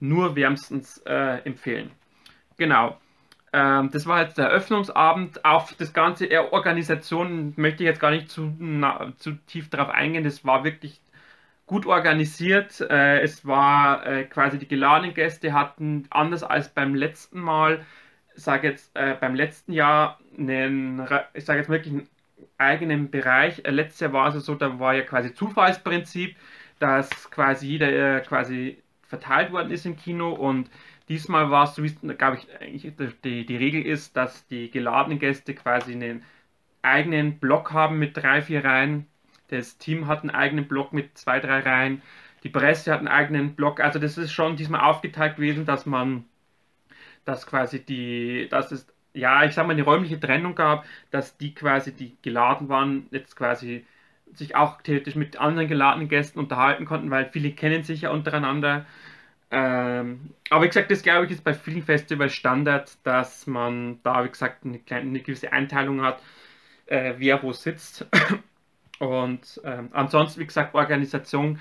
[0.09, 1.91] nur wärmstens äh, empfehlen.
[2.57, 2.99] Genau.
[3.53, 5.45] Ähm, das war jetzt der Eröffnungsabend.
[5.45, 10.25] Auf das ganze Organisation möchte ich jetzt gar nicht zu, na, zu tief drauf eingehen.
[10.25, 11.01] Das war wirklich
[11.67, 12.81] gut organisiert.
[12.81, 17.85] Äh, es war äh, quasi die geladenen Gäste hatten anders als beim letzten Mal,
[18.35, 22.09] sage jetzt äh, beim letzten Jahr einen, ich sage jetzt wirklich einen
[22.59, 23.65] eigenen Bereich.
[23.65, 26.37] Äh, letztes Jahr war es so, da war ja quasi Zufallsprinzip,
[26.79, 30.71] dass quasi jeder äh, quasi verteilt worden ist im Kino und
[31.09, 32.93] diesmal war es so, wie glaube ich,
[33.25, 36.23] die, die Regel ist, dass die geladenen Gäste quasi einen
[36.83, 39.07] eigenen Block haben mit drei, vier Reihen
[39.49, 42.03] das Team hat einen eigenen Block mit zwei, drei Reihen.
[42.43, 43.81] Die Presse hat einen eigenen Block.
[43.81, 46.25] Also das ist schon diesmal aufgeteilt gewesen, dass man,
[47.25, 51.55] dass quasi die, dass es, ja, ich sag mal, eine räumliche Trennung gab, dass die
[51.55, 53.87] quasi, die geladen waren, jetzt quasi
[54.37, 58.87] sich auch theoretisch mit anderen geladenen Gästen unterhalten konnten, weil viele kennen sich ja untereinander.
[59.51, 64.25] Ähm, aber wie gesagt, das glaube ich ist bei vielen Festivals Standard, dass man da,
[64.25, 66.21] wie gesagt, eine, kleine, eine gewisse Einteilung hat,
[66.87, 68.07] äh, wer wo sitzt.
[68.99, 71.61] Und ähm, ansonsten, wie gesagt, Organisation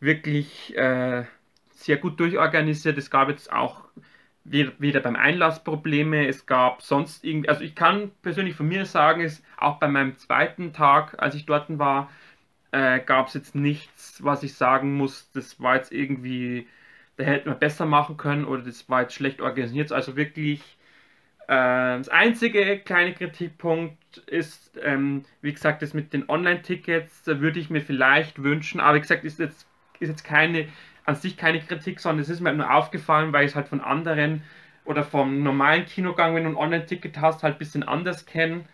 [0.00, 1.24] wirklich äh,
[1.70, 2.98] sehr gut durchorganisiert.
[2.98, 3.84] Es gab jetzt auch
[4.50, 9.20] weder beim Einlass Probleme, es gab sonst irgendwie, also ich kann persönlich von mir sagen,
[9.20, 12.10] ist auch bei meinem zweiten Tag, als ich dort war,
[12.72, 16.66] äh, gab es jetzt nichts, was ich sagen muss, das war jetzt irgendwie,
[17.16, 19.92] da hätten wir besser machen können oder das war jetzt schlecht organisiert.
[19.92, 20.60] Also wirklich
[21.48, 27.60] äh, das einzige kleine Kritikpunkt ist, ähm, wie gesagt, das mit den Online-Tickets, da würde
[27.60, 29.68] ich mir vielleicht wünschen, aber wie gesagt, ist jetzt,
[30.00, 30.68] ist jetzt keine,
[31.06, 33.68] an sich keine Kritik, sondern es ist mir halt nur aufgefallen, weil ich es halt
[33.68, 34.42] von anderen
[34.84, 38.64] oder vom normalen Kinogang, wenn du ein Online-Ticket hast, halt ein bisschen anders kenne,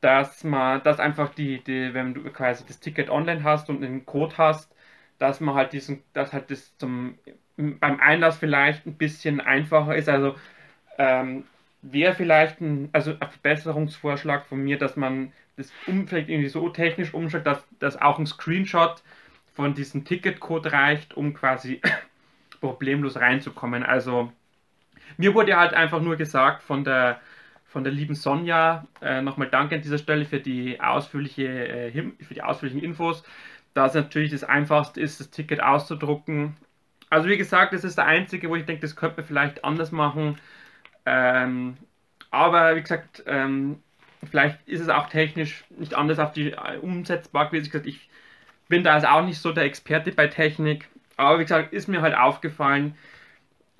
[0.00, 4.06] dass man, dass einfach die, die, wenn du quasi das Ticket online hast und einen
[4.06, 4.74] Code hast,
[5.18, 7.18] dass man halt diesen, dass halt das zum
[7.58, 10.08] beim Einlass vielleicht ein bisschen einfacher ist.
[10.10, 10.36] Also
[10.98, 11.44] ähm,
[11.82, 17.14] wäre vielleicht ein, also ein Verbesserungsvorschlag von mir, dass man das Umfeld irgendwie so technisch
[17.14, 19.02] umstellt, dass, dass auch ein Screenshot
[19.56, 21.80] von diesem Ticketcode reicht, um quasi
[22.60, 23.82] problemlos reinzukommen.
[23.82, 24.30] Also
[25.16, 27.20] mir wurde halt einfach nur gesagt von der
[27.64, 32.34] von der lieben Sonja, äh, nochmal danke an dieser Stelle für die ausführliche äh, für
[32.34, 33.24] die ausführlichen Infos,
[33.74, 36.56] dass natürlich das einfachste ist, das Ticket auszudrucken.
[37.10, 39.92] Also wie gesagt, das ist der einzige, wo ich denke, das könnte man vielleicht anders
[39.92, 40.38] machen.
[41.06, 41.76] Ähm,
[42.30, 43.80] aber wie gesagt, ähm,
[44.28, 47.82] vielleicht ist es auch technisch nicht anders auf die äh, umsetzbar gewesen.
[47.86, 48.08] Ich
[48.68, 50.88] bin da also auch nicht so der Experte bei Technik.
[51.16, 52.94] Aber wie gesagt, ist mir halt aufgefallen,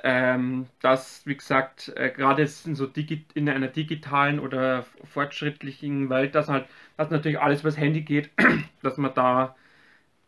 [0.03, 2.89] ähm, dass, wie gesagt, äh, gerade in, so
[3.35, 8.31] in einer digitalen oder fortschrittlichen Welt, dass halt, dass natürlich alles übers Handy geht,
[8.83, 9.57] dass man da,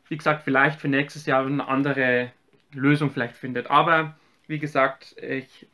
[0.08, 2.32] wie gesagt, vielleicht für nächstes Jahr eine andere
[2.72, 3.70] Lösung vielleicht findet.
[3.70, 4.16] Aber
[4.46, 5.66] wie gesagt, ich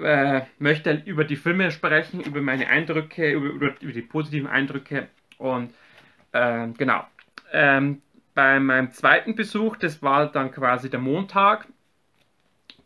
[0.00, 5.08] äh, möchte über die Filme sprechen, über meine Eindrücke, über, über, über die positiven Eindrücke.
[5.38, 5.72] Und
[6.32, 7.04] äh, genau.
[7.54, 8.02] Ähm,
[8.34, 11.68] bei meinem zweiten Besuch, das war dann quasi der Montag,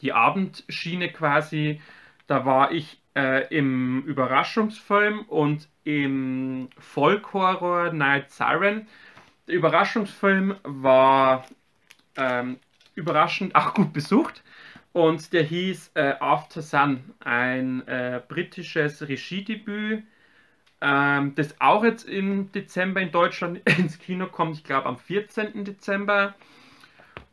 [0.02, 1.80] die Abendschiene quasi,
[2.26, 8.86] da war ich äh, im Überraschungsfilm und im Folkhorror Night Siren.
[9.46, 11.46] Der Überraschungsfilm war
[12.16, 12.58] ähm,
[12.94, 14.42] überraschend auch gut besucht.
[14.92, 20.04] Und der hieß äh, After Sun, ein äh, britisches Regiedebüt,
[20.80, 25.64] ähm, das auch jetzt im Dezember in Deutschland ins Kino kommt, ich glaube am 14.
[25.64, 26.34] Dezember.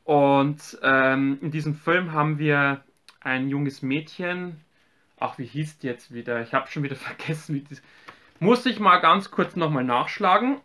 [0.03, 2.83] Und ähm, in diesem Film haben wir
[3.21, 4.61] ein junges Mädchen,
[5.19, 6.41] ach, wie hieß die jetzt wieder?
[6.41, 7.81] Ich habe schon wieder vergessen, wie das.
[8.39, 10.59] Muss ich mal ganz kurz nochmal nachschlagen.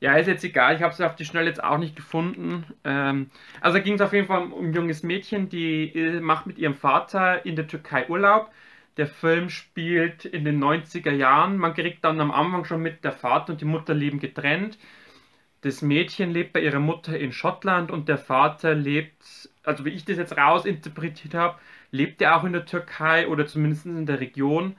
[0.00, 2.66] Ja, ist jetzt egal, ich habe es auf die Schnelle jetzt auch nicht gefunden.
[2.84, 3.28] Ähm,
[3.60, 6.74] also ging es auf jeden Fall um ein junges Mädchen, die äh, macht mit ihrem
[6.74, 8.50] Vater in der Türkei Urlaub.
[8.96, 11.56] Der Film spielt in den 90er Jahren.
[11.56, 14.78] Man kriegt dann am Anfang schon mit, der Vater und die Mutter leben getrennt.
[15.62, 20.04] Das Mädchen lebt bei ihrer Mutter in Schottland und der Vater lebt, also wie ich
[20.04, 21.58] das jetzt rausinterpretiert habe,
[21.92, 24.76] lebt er auch in der Türkei oder zumindest in der Region.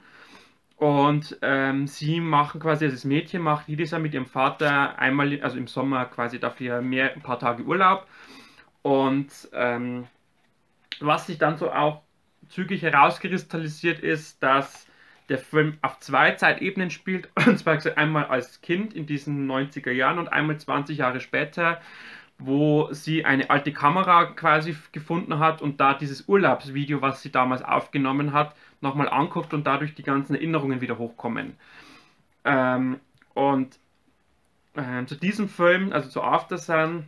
[0.76, 5.40] Und ähm, sie machen quasi, also das Mädchen macht jedes Jahr mit ihrem Vater einmal,
[5.40, 8.06] also im Sommer quasi dafür mehr, ein paar Tage Urlaub.
[8.82, 10.06] Und ähm,
[11.00, 12.03] was sich dann so auch
[12.48, 14.86] zügig herauskristallisiert ist, dass
[15.28, 17.28] der Film auf zwei Zeitebenen spielt.
[17.46, 21.80] Und zwar einmal als Kind in diesen 90er Jahren und einmal 20 Jahre später,
[22.38, 27.62] wo sie eine alte Kamera quasi gefunden hat und da dieses Urlaubsvideo, was sie damals
[27.62, 31.54] aufgenommen hat, nochmal anguckt und dadurch die ganzen Erinnerungen wieder hochkommen.
[32.44, 32.98] Ähm,
[33.34, 33.78] und
[34.74, 37.06] äh, zu diesem Film, also zu After Sun,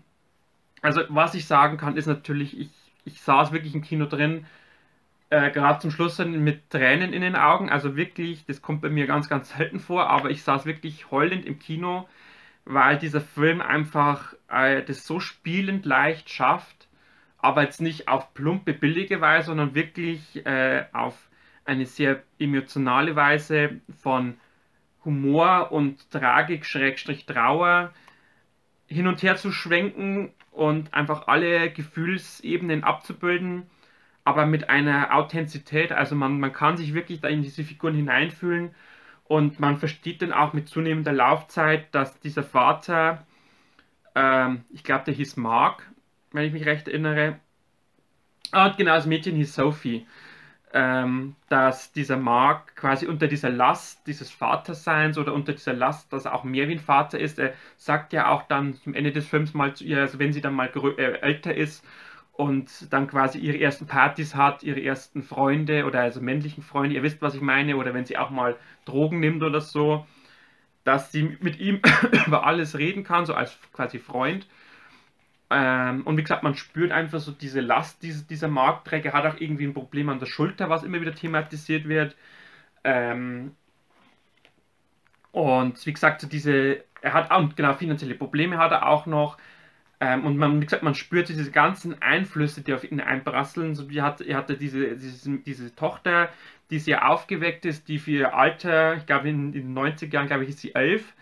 [0.80, 2.70] also was ich sagen kann, ist natürlich, ich,
[3.04, 4.46] ich saß wirklich im Kino drin,
[5.30, 9.06] äh, gerade zum Schluss mit Tränen in den Augen, also wirklich, das kommt bei mir
[9.06, 12.08] ganz, ganz selten vor, aber ich saß wirklich heulend im Kino,
[12.64, 16.88] weil dieser Film einfach äh, das so spielend leicht schafft,
[17.38, 21.16] aber jetzt nicht auf plumpe, billige Weise, sondern wirklich äh, auf
[21.64, 24.36] eine sehr emotionale Weise von
[25.04, 27.92] Humor und Tragik, Schrägstrich Trauer
[28.86, 33.64] hin und her zu schwenken und einfach alle Gefühlsebenen abzubilden,
[34.26, 35.92] aber mit einer Authentizität.
[35.92, 38.74] Also man, man kann sich wirklich da in diese Figuren hineinfühlen
[39.24, 43.24] und man versteht dann auch mit zunehmender Laufzeit, dass dieser Vater,
[44.16, 45.88] ähm, ich glaube, der hieß Mark,
[46.32, 47.38] wenn ich mich recht erinnere.
[48.50, 50.06] Ah, und genau, das Mädchen hieß Sophie.
[50.72, 56.24] Ähm, dass dieser Mark quasi unter dieser Last dieses Vaterseins oder unter dieser Last, dass
[56.24, 59.28] er auch mehr wie ein Vater ist, er sagt ja auch dann zum Ende des
[59.28, 61.84] Films mal zu ihr, also wenn sie dann mal äh, älter ist
[62.36, 67.02] und dann quasi ihre ersten Partys hat, ihre ersten Freunde oder also männlichen Freunde, ihr
[67.02, 70.06] wisst, was ich meine, oder wenn sie auch mal Drogen nimmt oder so,
[70.84, 71.80] dass sie mit ihm
[72.26, 74.46] über alles reden kann, so als quasi Freund.
[75.50, 79.40] Ähm, und wie gesagt, man spürt einfach so diese Last, diese, dieser Marktträger hat auch
[79.40, 82.16] irgendwie ein Problem an der Schulter, was immer wieder thematisiert wird.
[82.84, 83.52] Ähm,
[85.32, 89.38] und wie gesagt, so diese, er hat auch, genau, finanzielle Probleme hat er auch noch.
[90.00, 93.74] Ähm, und man, wie gesagt, man spürt diese ganzen Einflüsse, die auf ihn einprasseln.
[93.74, 96.28] So wie hat, er hatte diese, diese, diese Tochter,
[96.70, 100.26] die sehr aufgeweckt ist, die für ihr Alter, ich glaube in, in den 90er Jahren,
[100.26, 101.14] glaube ich, ist sie elf,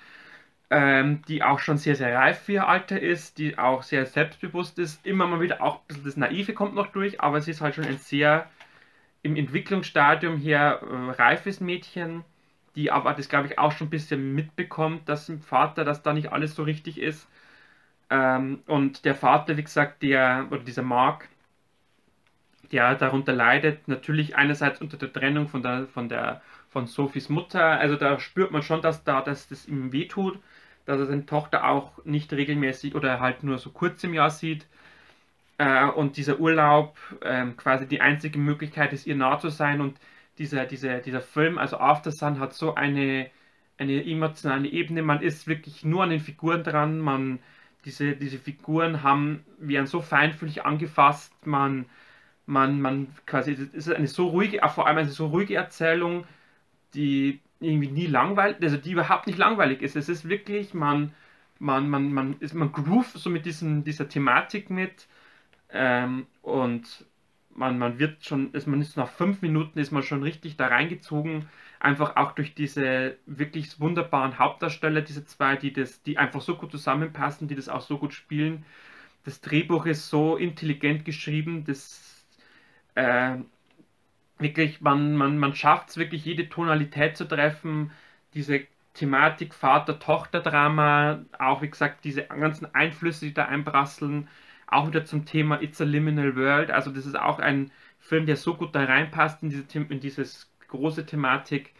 [0.70, 4.78] ähm, die auch schon sehr, sehr reif für ihr Alter ist, die auch sehr selbstbewusst
[4.78, 5.04] ist.
[5.06, 7.74] Immer mal wieder auch ein bisschen das Naive kommt noch durch, aber sie ist halt
[7.76, 8.50] schon ein sehr
[9.22, 12.24] im Entwicklungsstadium her äh, reifes Mädchen,
[12.76, 16.12] die aber das, glaube ich, auch schon ein bisschen mitbekommt, dass im Vater, dass da
[16.12, 17.28] nicht alles so richtig ist.
[18.10, 21.28] Ähm, und der Vater, wie gesagt, der, oder dieser Mark,
[22.72, 27.64] der darunter leidet, natürlich einerseits unter der Trennung von der, von der, von Sophies Mutter,
[27.64, 30.38] also da spürt man schon, dass da, dass das ihm wehtut,
[30.86, 34.66] dass er seine Tochter auch nicht regelmäßig oder halt nur so kurz im Jahr sieht.
[35.58, 39.80] Äh, und dieser Urlaub äh, quasi die einzige Möglichkeit ist, ihr nah zu sein.
[39.80, 39.98] Und
[40.38, 43.30] dieser, dieser, dieser Film, also After Sun, hat so eine,
[43.78, 45.02] eine emotionale Ebene.
[45.02, 47.38] Man ist wirklich nur an den Figuren dran, man
[47.84, 51.86] diese, diese Figuren haben, werden so feinfühlig angefasst, man,
[52.46, 56.26] man, man quasi, es ist eine so ruhige, vor allem eine so ruhige Erzählung,
[56.94, 59.96] die irgendwie nie langweilig, also die überhaupt nicht langweilig ist.
[59.96, 61.12] Es ist wirklich, man,
[61.58, 65.08] man, man, man, ist, man groove so mit diesen, dieser Thematik mit
[65.70, 67.06] ähm, und
[67.54, 71.48] man, man wird schon, man ist nach fünf Minuten ist man schon richtig da reingezogen
[71.84, 76.70] einfach auch durch diese wirklich wunderbaren Hauptdarsteller, diese zwei, die das, die einfach so gut
[76.70, 78.64] zusammenpassen, die das auch so gut spielen.
[79.24, 82.26] Das Drehbuch ist so intelligent geschrieben, das
[82.94, 83.36] äh,
[84.38, 87.90] wirklich, man, man, man schafft es wirklich, jede Tonalität zu treffen,
[88.34, 88.62] diese
[88.94, 94.28] Thematik Vater-Tochter-Drama, auch wie gesagt, diese ganzen Einflüsse, die da einprasseln,
[94.66, 96.70] auch wieder zum Thema It's a Liminal World.
[96.70, 100.50] Also das ist auch ein Film, der so gut da reinpasst in, diese, in dieses
[100.68, 101.73] große Thematik,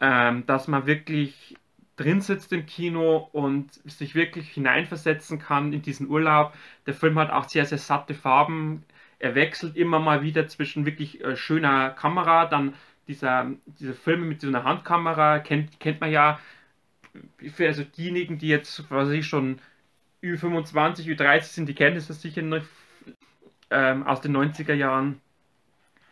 [0.00, 1.56] ähm, dass man wirklich
[1.96, 6.54] drin sitzt im Kino und sich wirklich hineinversetzen kann in diesen Urlaub.
[6.86, 8.84] Der Film hat auch sehr, sehr satte Farben.
[9.18, 12.74] Er wechselt immer mal wieder zwischen wirklich äh, schöner Kamera, dann
[13.08, 16.38] dieser, diese Filme mit so einer Handkamera, kennt, kennt man ja.
[17.52, 19.58] Für also diejenigen, die jetzt, was ich schon
[20.22, 22.62] Ü25, Ü30 sind, die kennen das sicher noch
[23.70, 25.20] ähm, aus den 90er Jahren.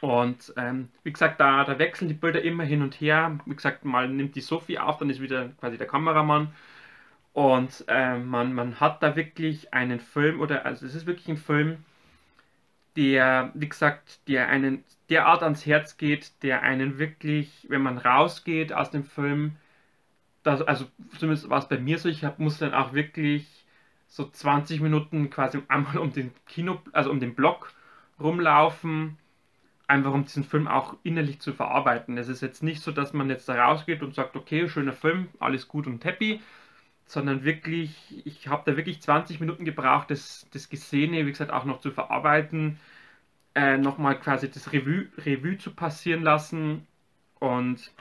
[0.01, 3.39] Und ähm, wie gesagt, da, da wechseln die Bilder immer hin und her.
[3.47, 6.53] Wie gesagt, mal nimmt die Sophie auf, dann ist wieder quasi der Kameramann.
[7.33, 11.37] Und äh, man, man hat da wirklich einen Film, oder also es ist wirklich ein
[11.37, 11.85] Film,
[12.97, 18.73] der, wie gesagt, der einen derart ans Herz geht, der einen wirklich, wenn man rausgeht
[18.73, 19.57] aus dem Film,
[20.43, 20.87] das, also
[21.19, 23.67] zumindest war es bei mir so, ich hab, muss dann auch wirklich
[24.09, 27.73] so 20 Minuten quasi einmal um den Kino, also um den Block
[28.21, 29.19] rumlaufen
[29.89, 32.19] einfach um diesen Film auch innerlich zu verarbeiten.
[32.19, 35.29] Es ist jetzt nicht so, dass man jetzt da rausgeht und sagt, okay, schöner Film,
[35.39, 36.41] alles gut und happy,
[37.07, 41.65] sondern wirklich, ich habe da wirklich 20 Minuten gebraucht, das, das Gesehene, wie gesagt, auch
[41.65, 42.81] noch zu verarbeiten,
[43.55, 46.87] äh, nochmal quasi das Revue, Revue zu passieren lassen
[47.41, 47.93] und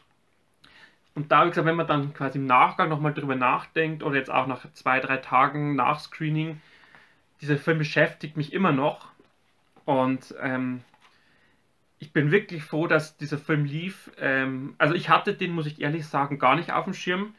[1.16, 4.30] und da, wie gesagt, wenn man dann quasi im Nachgang nochmal drüber nachdenkt oder jetzt
[4.30, 6.62] auch nach zwei, drei Tagen nach Screening,
[7.42, 9.08] dieser Film beschäftigt mich immer noch.
[9.86, 10.84] Und ähm,
[12.06, 14.12] ich bin wirklich froh, dass dieser Film lief.
[14.20, 17.34] Ähm, also ich hatte den, muss ich ehrlich sagen, gar nicht auf dem Schirm,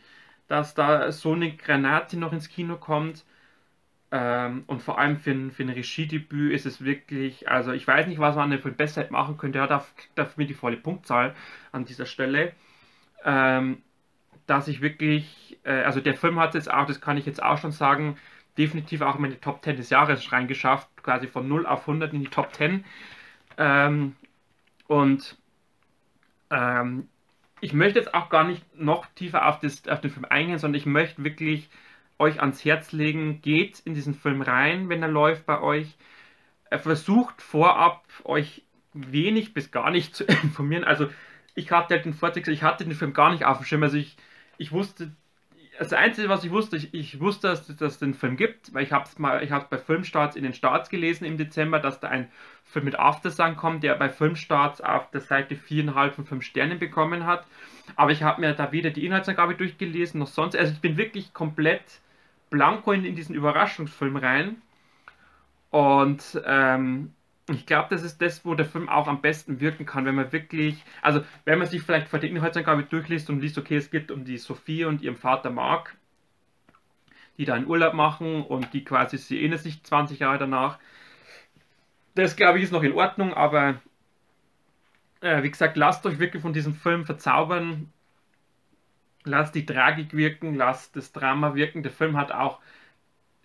[0.48, 3.24] dass da so eine Granate noch ins Kino kommt.
[4.10, 8.08] Ähm, und vor allem für ein, für ein Regiedebüt ist es wirklich, also ich weiß
[8.08, 9.60] nicht, was man an dem Film besser machen könnte.
[9.60, 11.34] Er darf, darf mir die volle Punktzahl
[11.72, 12.52] an dieser Stelle.
[13.24, 13.82] Ähm,
[14.46, 17.58] dass ich wirklich, äh, also der Film hat jetzt auch, das kann ich jetzt auch
[17.58, 18.16] schon sagen,
[18.58, 22.20] definitiv auch in meine Top 10 des Jahres reingeschafft, quasi von 0 auf 100 in
[22.20, 22.84] die Top 10.
[23.58, 24.16] Ähm,
[24.86, 25.36] und
[26.50, 27.08] ähm,
[27.60, 30.78] ich möchte jetzt auch gar nicht noch tiefer auf, das, auf den Film eingehen, sondern
[30.78, 31.68] ich möchte wirklich
[32.18, 35.96] euch ans Herz legen, geht in diesen Film rein, wenn er läuft bei euch.
[36.70, 38.62] Versucht vorab euch
[38.92, 40.84] wenig bis gar nicht zu informieren.
[40.84, 41.08] Also
[41.54, 43.82] ich hatte halt den Vorteil, ich hatte den Film gar nicht auf dem Schirm.
[43.82, 44.16] Also ich,
[44.58, 45.12] ich wusste,
[45.78, 48.92] das Einzige, was ich wusste, ich, ich wusste, dass, es den Film gibt, weil ich
[48.92, 52.08] habe es mal, ich habe bei Filmstarts in den Starts gelesen im Dezember, dass da
[52.08, 52.30] ein
[52.64, 57.26] Film mit Aftersun kommt, der bei Filmstarts auf der Seite 4,5 von 5 Sternen bekommen
[57.26, 57.46] hat.
[57.94, 60.56] Aber ich habe mir da weder die Inhaltsangabe durchgelesen noch sonst.
[60.56, 62.00] Also ich bin wirklich komplett
[62.50, 64.56] blanko in, in diesen Überraschungsfilm rein.
[65.70, 67.12] Und ähm,
[67.48, 70.32] ich glaube, das ist das, wo der Film auch am besten wirken kann, wenn man
[70.32, 74.10] wirklich, also wenn man sich vielleicht vor der Inhaltsangabe durchliest und liest, okay, es geht
[74.10, 75.96] um die Sophie und ihrem Vater Mark,
[77.38, 80.78] die da einen Urlaub machen und die quasi, sie erinnert sich 20 Jahre danach.
[82.16, 83.80] Das glaube ich ist noch in Ordnung, aber
[85.20, 87.92] äh, wie gesagt, lasst euch wirklich von diesem Film verzaubern.
[89.24, 91.82] Lasst die Tragik wirken, lasst das Drama wirken.
[91.82, 92.60] Der Film hat auch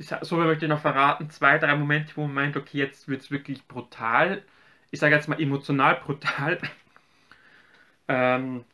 [0.01, 3.31] so möchte ich noch verraten, zwei, drei Momente, wo man meint, okay, jetzt wird es
[3.31, 4.43] wirklich brutal.
[4.91, 6.59] Ich sage jetzt mal emotional brutal.
[8.07, 8.65] ähm,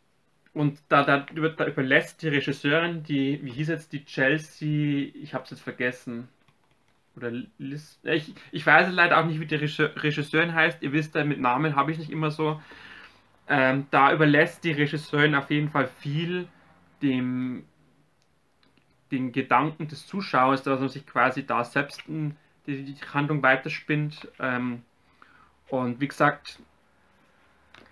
[0.54, 5.44] und da, da, da, überlässt die Regisseurin, die, wie hieß jetzt die Chelsea, ich habe
[5.44, 6.30] es jetzt vergessen.
[7.16, 10.82] Oder Liz, ich, ich weiß leider auch nicht, wie die Regisseurin heißt.
[10.84, 12.62] Ihr wisst ja, mit Namen habe ich nicht immer so.
[13.48, 16.48] Ähm, da überlässt die Regisseurin auf jeden Fall viel
[17.02, 17.64] dem
[19.12, 22.34] den Gedanken des Zuschauers, dass man sich quasi da selbst die,
[22.68, 24.28] die Handlung weiterspinnt.
[24.40, 24.84] Ähm,
[25.70, 26.60] und wie gesagt,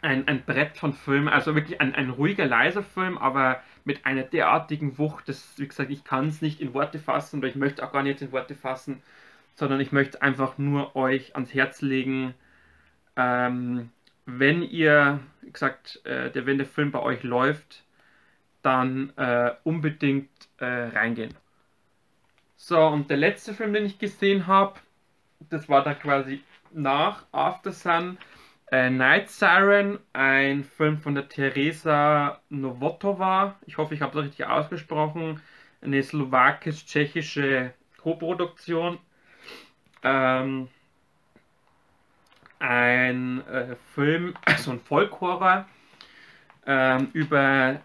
[0.01, 4.23] ein, ein Brett von Film, also wirklich ein, ein ruhiger, leiser Film, aber mit einer
[4.23, 7.85] derartigen Wucht, dass, wie gesagt, ich kann es nicht in Worte fassen oder ich möchte
[7.85, 9.01] auch gar nicht in Worte fassen,
[9.55, 12.33] sondern ich möchte einfach nur euch ans Herz legen,
[13.15, 13.89] ähm,
[14.25, 17.83] wenn ihr, wie gesagt, äh, der, wenn der Film bei euch läuft,
[18.65, 21.33] dann äh, unbedingt äh, reingehen.
[22.55, 24.79] So, und der letzte Film, den ich gesehen habe,
[25.49, 26.41] das war dann quasi
[26.71, 28.17] nach After Sun,
[28.71, 33.55] äh, Night Siren, ein Film von der Teresa Novotova.
[33.67, 35.41] Ich hoffe, ich habe es richtig ausgesprochen.
[35.81, 38.97] Eine slowakisch-tschechische Co-Produktion.
[40.01, 40.69] Ähm,
[42.57, 45.67] ein äh, Film, also ein Folkhorror
[46.65, 47.81] ähm, über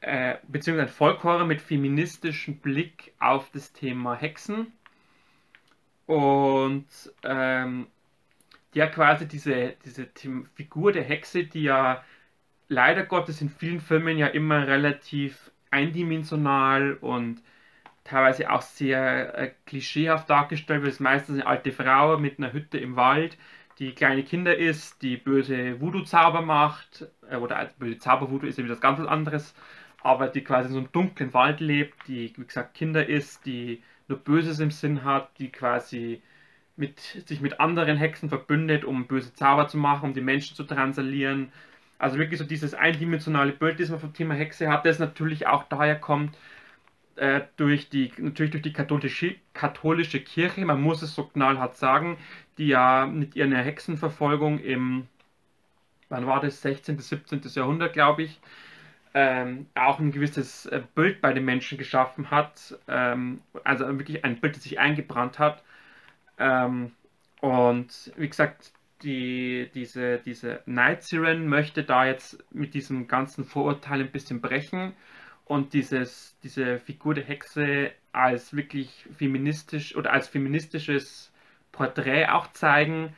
[0.00, 4.72] äh, beziehungsweise ein Folkhorror mit feministischem Blick auf das Thema Hexen.
[6.06, 6.86] Und
[7.22, 7.86] ähm,
[8.74, 10.08] ja, quasi diese, diese
[10.54, 12.04] Figur der Hexe, die ja
[12.68, 17.42] leider Gottes in vielen Filmen ja immer relativ eindimensional und
[18.04, 20.92] teilweise auch sehr äh, klischeehaft dargestellt wird.
[20.92, 23.36] Ist meistens eine alte Frau mit einer Hütte im Wald,
[23.78, 28.74] die kleine Kinder ist, die böse Voodoo-Zauber macht, äh, oder böse Zauber-Voodoo ist ja wieder
[28.74, 29.54] was ganz anderes,
[30.02, 33.82] aber die quasi in so einem dunklen Wald lebt, die, wie gesagt, Kinder ist, die
[34.08, 36.22] nur Böses im Sinn hat, die quasi
[36.76, 40.64] mit, sich mit anderen Hexen verbündet, um böse Zauber zu machen, um die Menschen zu
[40.64, 41.52] transalieren.
[41.98, 45.64] Also wirklich so dieses eindimensionale Bild, das man vom Thema Hexe hat, das natürlich auch
[45.64, 46.36] daher kommt,
[47.16, 52.18] äh, durch die, natürlich durch die katholische, katholische Kirche, man muss es so knallhart sagen,
[52.58, 55.06] die ja mit ihrer Hexenverfolgung im,
[56.08, 56.96] wann war das, 16.
[56.96, 57.42] bis 17.
[57.54, 58.40] Jahrhundert, glaube ich,
[59.14, 64.40] ähm, auch ein gewisses äh, Bild bei den Menschen geschaffen hat, ähm, also wirklich ein
[64.40, 65.62] Bild, das sich eingebrannt hat.
[66.38, 66.92] Ähm,
[67.40, 74.00] und wie gesagt, die, diese, diese Night Siren möchte da jetzt mit diesem ganzen Vorurteil
[74.00, 74.94] ein bisschen brechen
[75.46, 81.32] und dieses, diese Figur der Hexe als wirklich feministisch oder als feministisches
[81.72, 83.14] Porträt auch zeigen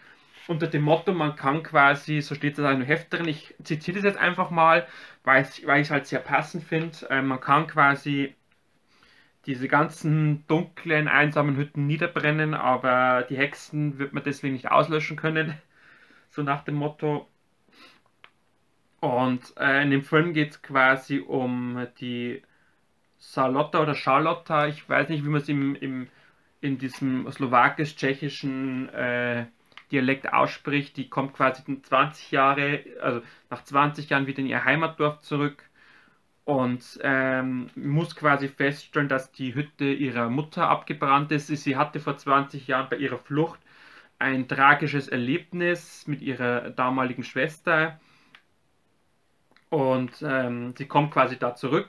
[0.49, 4.05] unter dem Motto, man kann quasi, so steht es in der Hefterin, ich zitiere das
[4.05, 4.87] jetzt einfach mal,
[5.25, 8.35] weil ich es halt sehr passend finde, äh, man kann quasi
[9.47, 15.55] diese ganzen dunklen, einsamen Hütten niederbrennen, aber die Hexen wird man deswegen nicht auslöschen können,
[16.31, 17.29] so nach dem Motto.
[19.01, 22.43] Und äh, in dem Film geht es quasi um die
[23.21, 26.09] Charlotta oder Charlotta, ich weiß nicht, wie man es im, im,
[26.61, 29.47] in diesem slowakisch-tschechischen äh,
[29.93, 35.21] Dialekt ausspricht, die kommt quasi 20 Jahre, also nach 20 Jahren wieder in ihr Heimatdorf
[35.21, 35.65] zurück
[36.45, 41.49] und ähm, muss quasi feststellen, dass die Hütte ihrer Mutter abgebrannt ist.
[41.49, 43.61] Sie hatte vor 20 Jahren bei ihrer Flucht
[44.19, 48.01] ein tragisches Erlebnis mit ihrer damaligen Schwester
[49.71, 51.89] und ähm, sie kommt quasi da zurück.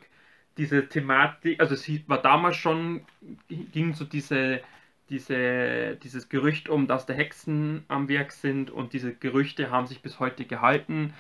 [0.57, 3.05] diese Thematik, also sie war damals schon,
[3.49, 4.61] ging so diese,
[5.13, 10.01] diese, dieses Gerücht um, dass da Hexen am Werk sind und diese Gerüchte haben sich
[10.01, 11.13] bis heute gehalten.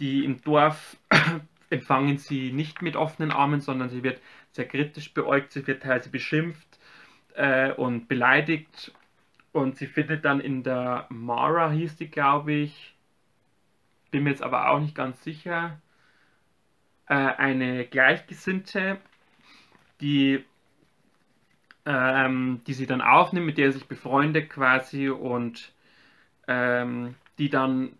[0.00, 0.96] Die im Dorf
[1.70, 4.20] empfangen sie nicht mit offenen Armen, sondern sie wird
[4.50, 6.80] sehr kritisch beäugt, sie wird teilweise beschimpft
[7.34, 8.92] äh, und beleidigt
[9.52, 12.96] und sie findet dann in der Mara, hieß die, glaube ich,
[14.10, 15.80] bin mir jetzt aber auch nicht ganz sicher,
[17.06, 18.98] äh, eine Gleichgesinnte,
[20.00, 20.44] die,
[21.88, 25.72] ähm, die sie dann aufnimmt, mit der sie sich befreundet quasi und
[26.46, 27.92] ähm, die dann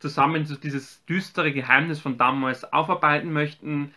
[0.00, 3.94] zusammen so dieses düstere Geheimnis von damals aufarbeiten möchten.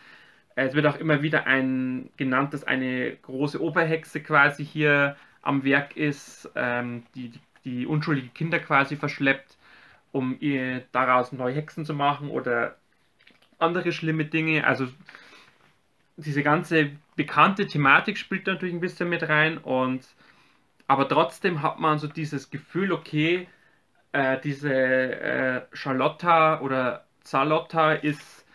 [0.54, 5.96] Es wird auch immer wieder ein genannt, dass eine große Oberhexe quasi hier am Werk
[5.96, 9.56] ist, ähm, die, die, die unschuldige Kinder quasi verschleppt,
[10.12, 12.76] um ihr daraus neue Hexen zu machen oder
[13.58, 14.64] andere schlimme Dinge.
[14.64, 14.86] Also
[16.16, 20.06] diese ganze bekannte Thematik spielt natürlich ein bisschen mit rein und
[20.86, 23.48] aber trotzdem hat man so dieses Gefühl, okay,
[24.12, 28.46] äh, diese äh, Charlotta oder Zalotta ist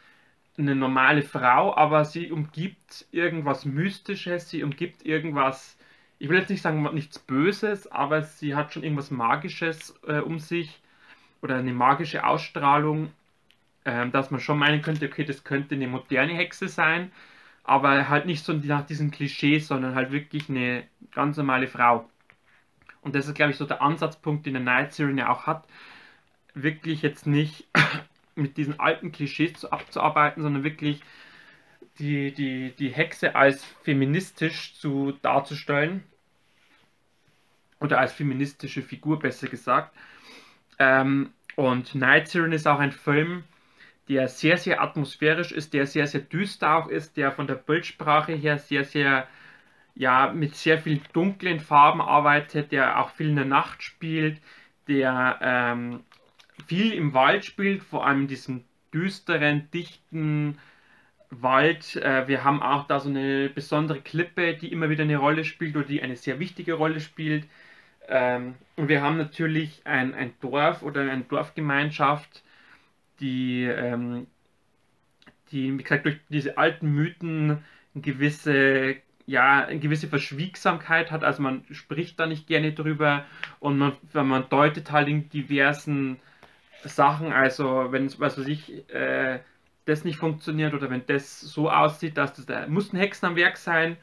[0.57, 5.77] eine normale Frau, aber sie umgibt irgendwas Mystisches, sie umgibt irgendwas,
[6.19, 10.39] ich will jetzt nicht sagen nichts Böses, aber sie hat schon irgendwas Magisches äh, um
[10.39, 10.81] sich
[11.41, 13.11] oder eine magische Ausstrahlung
[13.85, 17.11] ähm, dass man schon meinen könnte, okay, das könnte eine moderne Hexe sein,
[17.69, 22.09] aber halt nicht so nach diesen Klischees, sondern halt wirklich eine ganz normale Frau.
[23.01, 25.67] Und das ist, glaube ich, so der Ansatzpunkt, den der Night Siren ja auch hat,
[26.55, 27.67] wirklich jetzt nicht
[28.35, 31.03] mit diesen alten Klischees zu, abzuarbeiten, sondern wirklich
[31.99, 36.03] die, die, die Hexe als feministisch zu darzustellen.
[37.79, 39.95] Oder als feministische Figur, besser gesagt.
[40.79, 43.43] Ähm, und Night Siren ist auch ein Film,
[44.09, 48.33] der sehr, sehr atmosphärisch ist, der sehr, sehr düster auch ist, der von der Bildsprache
[48.33, 49.27] her sehr, sehr,
[49.95, 54.41] ja, mit sehr viel dunklen Farben arbeitet, der auch viel in der Nacht spielt,
[54.87, 55.99] der ähm,
[56.67, 60.57] viel im Wald spielt, vor allem in diesem düsteren, dichten
[61.29, 61.95] Wald.
[61.97, 65.75] Äh, wir haben auch da so eine besondere Klippe, die immer wieder eine Rolle spielt
[65.75, 67.45] oder die eine sehr wichtige Rolle spielt.
[68.07, 72.43] Ähm, und wir haben natürlich ein, ein Dorf oder eine Dorfgemeinschaft,
[73.19, 74.27] die, ähm,
[75.51, 77.63] die, wie gesagt, durch diese alten Mythen
[77.93, 78.95] eine gewisse,
[79.25, 81.23] ja, eine gewisse Verschwiegsamkeit hat.
[81.23, 83.25] Also man spricht da nicht gerne drüber
[83.59, 86.19] und man, man deutet halt in diversen
[86.83, 89.39] Sachen, also wenn es, was weiß ich, äh,
[89.85, 93.35] das nicht funktioniert oder wenn das so aussieht, dass das, da muss ein Hexen am
[93.35, 93.97] Werk sein.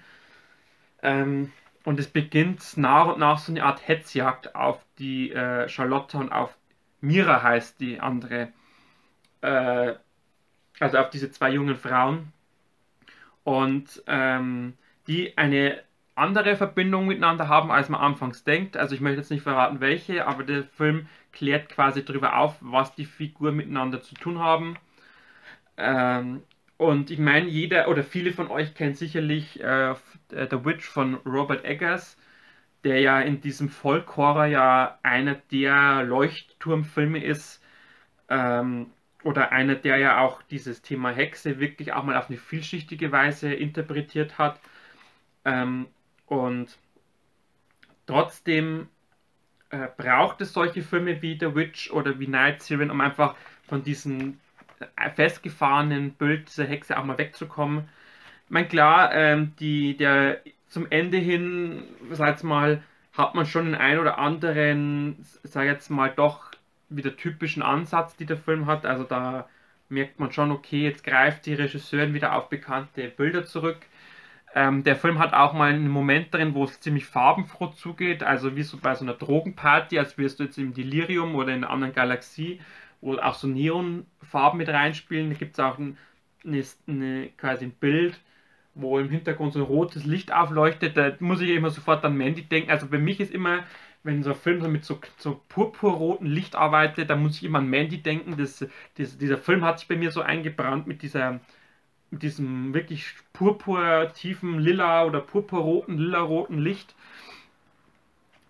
[1.02, 1.52] Ähm,
[1.84, 6.32] und es beginnt nach und nach so eine Art Hetzjagd auf die äh, Charlotte und
[6.32, 6.56] auf
[7.00, 8.48] Mira heißt die andere
[9.46, 9.94] äh,
[10.80, 12.32] also auf diese zwei jungen Frauen
[13.44, 14.74] und ähm,
[15.06, 15.82] die eine
[16.16, 18.76] andere Verbindung miteinander haben, als man anfangs denkt.
[18.76, 22.94] Also ich möchte jetzt nicht verraten, welche, aber der Film klärt quasi darüber auf, was
[22.94, 24.76] die Figuren miteinander zu tun haben.
[25.76, 26.42] Ähm,
[26.78, 29.94] und ich meine, jeder oder viele von euch kennen sicherlich äh,
[30.30, 32.18] The Witch von Robert Eggers,
[32.84, 37.62] der ja in diesem Folk-Horror ja einer der Leuchtturmfilme ist.
[38.28, 38.90] Ähm,
[39.26, 43.52] oder einer, der ja auch dieses Thema Hexe wirklich auch mal auf eine vielschichtige Weise
[43.52, 44.60] interpretiert hat.
[45.44, 45.88] Ähm,
[46.26, 46.78] und
[48.06, 48.88] trotzdem
[49.70, 53.34] äh, braucht es solche Filme wie The Witch oder wie Night Siren, um einfach
[53.66, 54.38] von diesem
[54.94, 57.88] äh, festgefahrenen Bild dieser Hexe auch mal wegzukommen.
[58.44, 62.80] Ich meine, klar, ähm, die, der, zum Ende hin, sag mal,
[63.12, 66.45] hat man schon den ein oder anderen, sag jetzt mal, doch
[66.88, 68.86] wieder typischen Ansatz, die der Film hat.
[68.86, 69.48] Also da
[69.88, 73.78] merkt man schon, okay, jetzt greift die Regisseurin wieder auf bekannte Bilder zurück.
[74.54, 78.56] Ähm, der Film hat auch mal einen Moment drin, wo es ziemlich farbenfroh zugeht, also
[78.56, 81.70] wie so bei so einer Drogenparty, als wirst du jetzt im Delirium oder in einer
[81.70, 82.60] anderen Galaxie,
[83.00, 85.30] wo auch so Neonfarben mit reinspielen.
[85.30, 85.98] Da gibt es auch ein,
[86.44, 88.18] eine, eine, quasi ein Bild,
[88.74, 90.96] wo im Hintergrund so ein rotes Licht aufleuchtet.
[90.96, 92.70] Da muss ich immer sofort an Mandy denken.
[92.70, 93.64] Also bei mich ist immer
[94.06, 97.58] wenn so ein Film so mit so, so purpurrotem Licht arbeitet, da muss ich immer
[97.58, 98.36] an Mandy denken.
[98.36, 98.64] Das,
[98.96, 101.40] das, dieser Film hat sich bei mir so eingebrannt mit dieser
[102.10, 106.94] mit diesem wirklich purpur tiefen lila oder purpurroten, lila-roten Licht.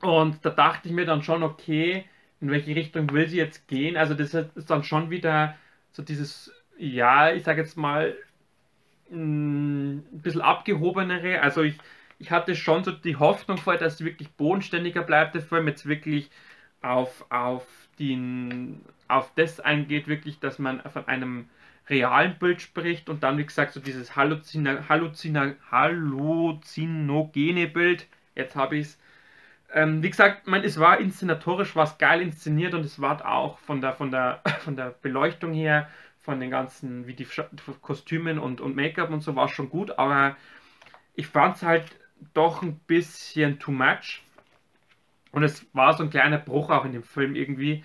[0.02, 2.04] Und da dachte ich mir dann schon, okay,
[2.40, 3.96] in welche Richtung will sie jetzt gehen?
[3.96, 5.57] Also das ist dann schon wieder
[5.92, 8.14] so dieses, ja, ich sage jetzt mal,
[9.11, 11.40] ein bisschen abgehobenere.
[11.40, 11.76] Also ich,
[12.18, 15.86] ich hatte schon so die Hoffnung vorher, dass es wirklich bodenständiger bleibt, der Film jetzt
[15.86, 16.30] wirklich
[16.82, 17.66] auf, auf,
[17.98, 21.48] den, auf das eingeht, wirklich, dass man von einem
[21.88, 28.06] realen Bild spricht und dann, wie gesagt, so dieses Halluzina, Halluzina, halluzinogene Bild.
[28.34, 28.98] Jetzt habe ich es.
[29.72, 33.80] Ähm, wie gesagt, man, es war inszenatorisch was geil inszeniert und es war auch von
[33.80, 35.88] der, von der, von der Beleuchtung her,
[36.20, 37.26] von den ganzen, wie die
[37.82, 40.36] Kostümen und, und Make-up und so war schon gut, aber
[41.14, 41.84] ich fand es halt
[42.34, 44.22] doch ein bisschen too much.
[45.32, 47.84] Und es war so ein kleiner Bruch auch in dem Film irgendwie,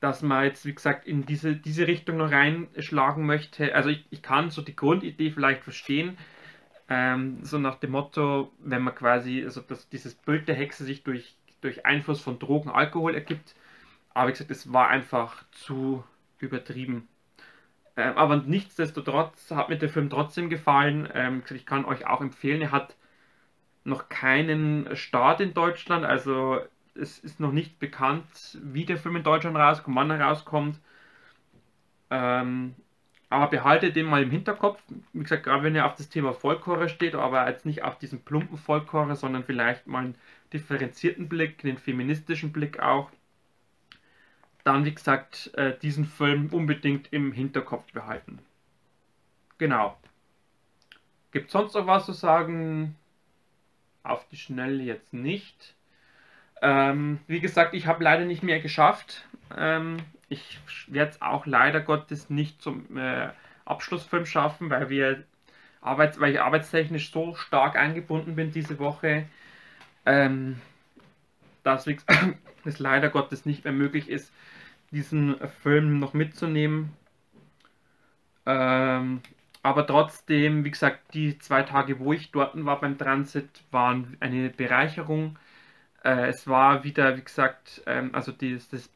[0.00, 3.74] dass man jetzt, wie gesagt, in diese, diese Richtung noch reinschlagen möchte.
[3.74, 6.18] Also ich, ich kann so die Grundidee vielleicht verstehen,
[6.88, 11.02] ähm, so nach dem Motto, wenn man quasi, also dass dieses Bild der Hexe sich
[11.02, 13.54] durch, durch Einfluss von Drogen, Alkohol ergibt.
[14.14, 16.02] Aber wie gesagt, es war einfach zu
[16.38, 17.08] übertrieben.
[17.96, 21.08] Ähm, aber nichtsdestotrotz hat mir der Film trotzdem gefallen.
[21.14, 22.96] Ähm, ich kann euch auch empfehlen, er hat
[23.88, 26.60] noch keinen Start in Deutschland, also
[26.94, 30.78] es ist noch nicht bekannt, wie der Film in Deutschland rauskommt, wann er rauskommt.
[32.10, 32.74] Ähm,
[33.30, 34.82] aber behaltet den mal im Hinterkopf.
[35.12, 38.22] Wie gesagt, gerade wenn ihr auf das Thema Folklore steht, aber jetzt nicht auf diesen
[38.22, 40.14] plumpen Folklore, sondern vielleicht mal einen
[40.52, 43.10] differenzierten Blick, einen feministischen Blick auch.
[44.64, 48.38] Dann, wie gesagt, äh, diesen Film unbedingt im Hinterkopf behalten.
[49.58, 49.98] Genau.
[51.30, 52.96] Gibt sonst noch was zu sagen?
[54.08, 55.74] Auf die Schnelle jetzt nicht.
[56.60, 59.26] Ähm, wie gesagt, ich habe leider nicht mehr geschafft.
[59.56, 59.98] Ähm,
[60.28, 63.28] ich werde es auch leider Gottes nicht zum äh,
[63.64, 65.24] Abschlussfilm schaffen, weil wir
[65.80, 69.26] Arbeits weil ich arbeitstechnisch so stark eingebunden bin diese Woche,
[70.06, 70.60] ähm,
[71.62, 71.86] dass
[72.64, 74.32] es leider Gottes nicht mehr möglich ist,
[74.90, 76.92] diesen Film noch mitzunehmen.
[78.44, 79.20] Ähm,
[79.68, 84.48] aber trotzdem, wie gesagt, die zwei Tage, wo ich dort war beim Transit, waren eine
[84.50, 85.38] Bereicherung.
[86.04, 88.90] Äh, es war wieder, wie gesagt, ähm, also dieses, das,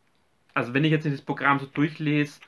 [0.54, 2.40] also wenn ich jetzt das Programm so durchlese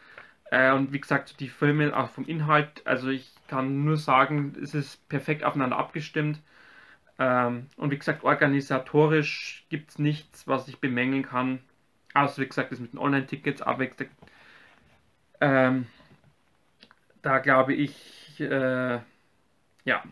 [0.50, 4.74] äh, und wie gesagt, die Filme auch vom Inhalt, also ich kann nur sagen, es
[4.74, 6.40] ist perfekt aufeinander abgestimmt.
[7.18, 11.60] Ähm, und wie gesagt, organisatorisch gibt es nichts, was ich bemängeln kann.
[12.14, 13.90] Außer wie gesagt, das mit den Online-Tickets, aber wie
[15.40, 15.86] ähm,
[17.24, 18.98] da glaube ich, äh,
[19.84, 20.02] ja,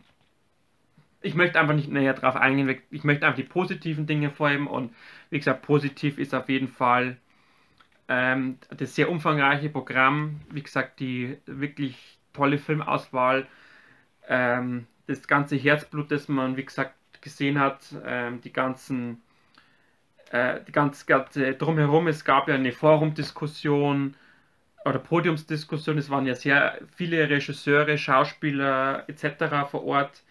[1.21, 2.81] ich möchte einfach nicht näher drauf eingehen.
[2.91, 4.95] Ich möchte einfach die positiven Dinge vorheben und
[5.31, 7.19] wie gesagt, positiv ist auf jeden Fall
[8.09, 10.41] ähm, das sehr umfangreiche Programm.
[10.51, 13.47] Wie gesagt, die wirklich tolle Filmauswahl,
[14.29, 19.23] ähm, das ganze Herzblut, das man, wie gesagt, gesehen hat, ähm, die ganzen,
[20.31, 22.09] äh, die ganze, ganze drumherum.
[22.09, 24.17] Es gab ja eine Forumdiskussion
[24.85, 25.99] oder Podiumsdiskussion.
[25.99, 29.71] Es waren ja sehr viele Regisseure, Schauspieler etc.
[29.71, 30.23] vor Ort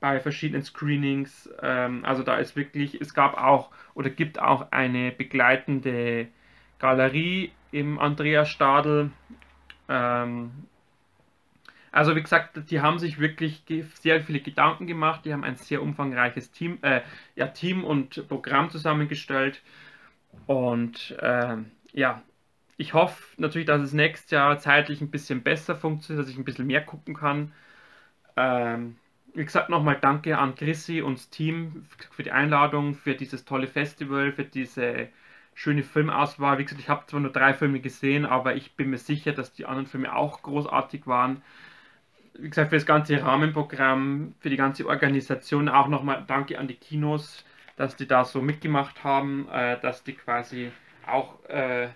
[0.00, 1.48] bei verschiedenen Screenings.
[1.62, 6.28] Ähm, also da ist wirklich, es gab auch oder gibt auch eine begleitende
[6.78, 9.10] Galerie im Andreas Stadel.
[9.88, 10.50] Ähm,
[11.92, 13.62] also wie gesagt, die haben sich wirklich
[14.00, 17.02] sehr viele Gedanken gemacht, die haben ein sehr umfangreiches Team, äh,
[17.36, 19.60] ja, Team und Programm zusammengestellt.
[20.46, 21.56] Und äh,
[21.92, 22.22] ja,
[22.82, 26.44] ich hoffe natürlich, dass es nächstes Jahr zeitlich ein bisschen besser funktioniert, dass ich ein
[26.44, 27.52] bisschen mehr gucken kann.
[28.36, 28.96] Ähm,
[29.34, 33.68] wie gesagt, nochmal danke an Chrissy und das Team für die Einladung, für dieses tolle
[33.68, 35.08] Festival, für diese
[35.54, 36.58] schöne Filmauswahl.
[36.58, 39.52] Wie gesagt, ich habe zwar nur drei Filme gesehen, aber ich bin mir sicher, dass
[39.52, 41.42] die anderen Filme auch großartig waren.
[42.34, 46.74] Wie gesagt, für das ganze Rahmenprogramm, für die ganze Organisation auch nochmal danke an die
[46.74, 47.44] Kinos,
[47.76, 50.72] dass die da so mitgemacht haben, äh, dass die quasi
[51.06, 51.88] auch äh,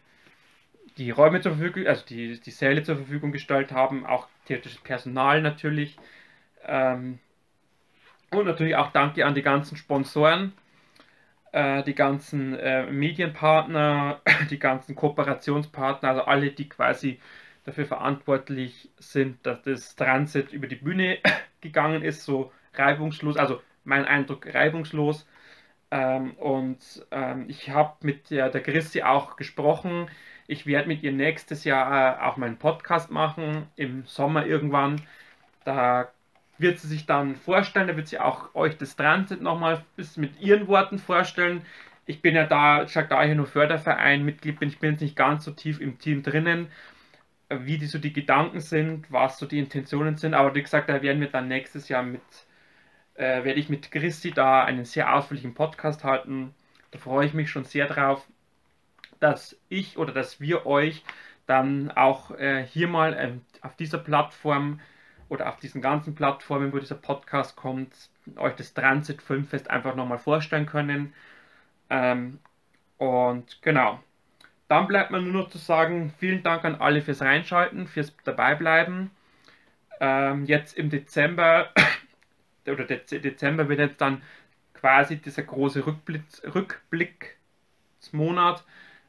[0.99, 5.42] die Räume zur Verfügung, also die, die Säle zur Verfügung gestellt haben, auch theoretisches Personal
[5.42, 5.97] natürlich.
[6.64, 7.18] Ähm,
[8.30, 10.53] und natürlich auch danke an die ganzen Sponsoren,
[11.53, 14.20] äh, die ganzen äh, Medienpartner,
[14.51, 17.20] die ganzen Kooperationspartner, also alle, die quasi
[17.64, 21.18] dafür verantwortlich sind, dass das Transit über die Bühne
[21.61, 25.26] gegangen ist, so reibungslos, also mein Eindruck reibungslos.
[25.90, 30.09] Ähm, und ähm, ich habe mit der, der Christi auch gesprochen.
[30.49, 35.01] Ich werde mit ihr nächstes Jahr äh, auch meinen Podcast machen, im Sommer irgendwann.
[35.64, 36.09] Da
[36.59, 39.84] wird sie sich dann vorstellen, da wird sie auch euch das Transit nochmal
[40.16, 41.62] mit ihren Worten vorstellen.
[42.07, 45.01] Ich bin ja da, ich sage da hier nur Förderverein Mitglied bin, ich bin jetzt
[45.01, 46.68] nicht ganz so tief im Team drinnen,
[47.51, 51.03] wie die so die Gedanken sind, was so die Intentionen sind, aber wie gesagt, da
[51.03, 52.22] werden wir dann nächstes Jahr mit,
[53.14, 56.55] äh, werde ich mit Christi da einen sehr ausführlichen Podcast halten.
[56.92, 58.26] Da freue ich mich schon sehr drauf,
[59.21, 61.05] dass ich oder dass wir euch
[61.47, 64.81] dann auch äh, hier mal äh, auf dieser Plattform
[65.29, 70.19] oder auf diesen ganzen Plattformen, wo dieser Podcast kommt, euch das Transit Filmfest einfach nochmal
[70.19, 71.14] vorstellen können.
[71.91, 72.39] Ähm,
[72.99, 74.01] und genau,
[74.69, 79.11] Dann bleibt mir nur noch zu sagen, vielen Dank an alle fürs Reinschalten, fürs Dabeibleiben.
[80.01, 81.71] Ähm, jetzt im Dezember,
[82.67, 84.23] oder Dezember wird jetzt dann
[84.75, 88.64] quasi dieser große Rückblick, Rückblicksmonat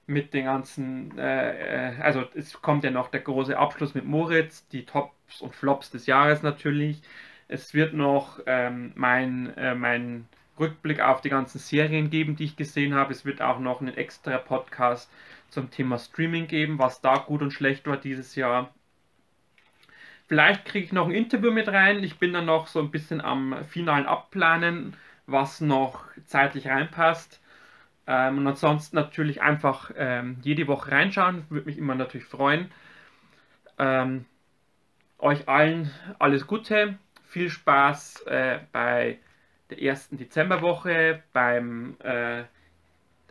[0.08, 4.68] mit den ganzen, äh, äh, also es kommt ja noch der große Abschluss mit Moritz,
[4.70, 7.02] die Tops und Flops des Jahres natürlich.
[7.50, 10.28] Es wird noch ähm, mein, äh, mein
[10.60, 13.14] Rückblick auf die ganzen Serien geben, die ich gesehen habe.
[13.14, 15.12] Es wird auch noch einen extra Podcast
[15.50, 18.74] zum Thema Streaming geben, was da gut und schlecht war dieses Jahr.
[20.28, 22.04] Vielleicht kriege ich noch ein Interview mit rein.
[22.04, 24.96] Ich bin dann noch so ein bisschen am finalen Abplanen,
[25.26, 27.42] was noch zeitlich reinpasst.
[28.08, 31.44] Ähm, und ansonsten natürlich einfach ähm, jede Woche reinschauen.
[31.50, 32.72] Würde mich immer natürlich freuen.
[33.78, 34.26] Ähm,
[35.20, 36.98] euch allen alles Gute.
[37.26, 39.20] Viel Spaß äh, bei
[39.70, 42.44] der ersten Dezemberwoche, beim äh,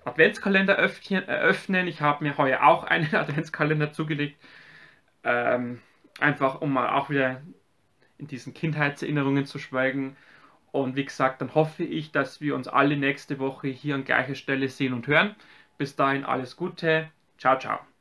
[0.04, 1.88] Adventskalender öffnen.
[1.88, 4.36] Ich habe mir heuer auch einen Adventskalender zugelegt.
[5.24, 5.80] Ähm,
[6.20, 7.40] einfach um mal auch wieder
[8.18, 10.16] in diesen Kindheitserinnerungen zu schwelgen.
[10.72, 14.34] Und wie gesagt, dann hoffe ich, dass wir uns alle nächste Woche hier an gleicher
[14.34, 15.34] Stelle sehen und hören.
[15.78, 17.10] Bis dahin alles Gute.
[17.38, 17.95] Ciao, ciao.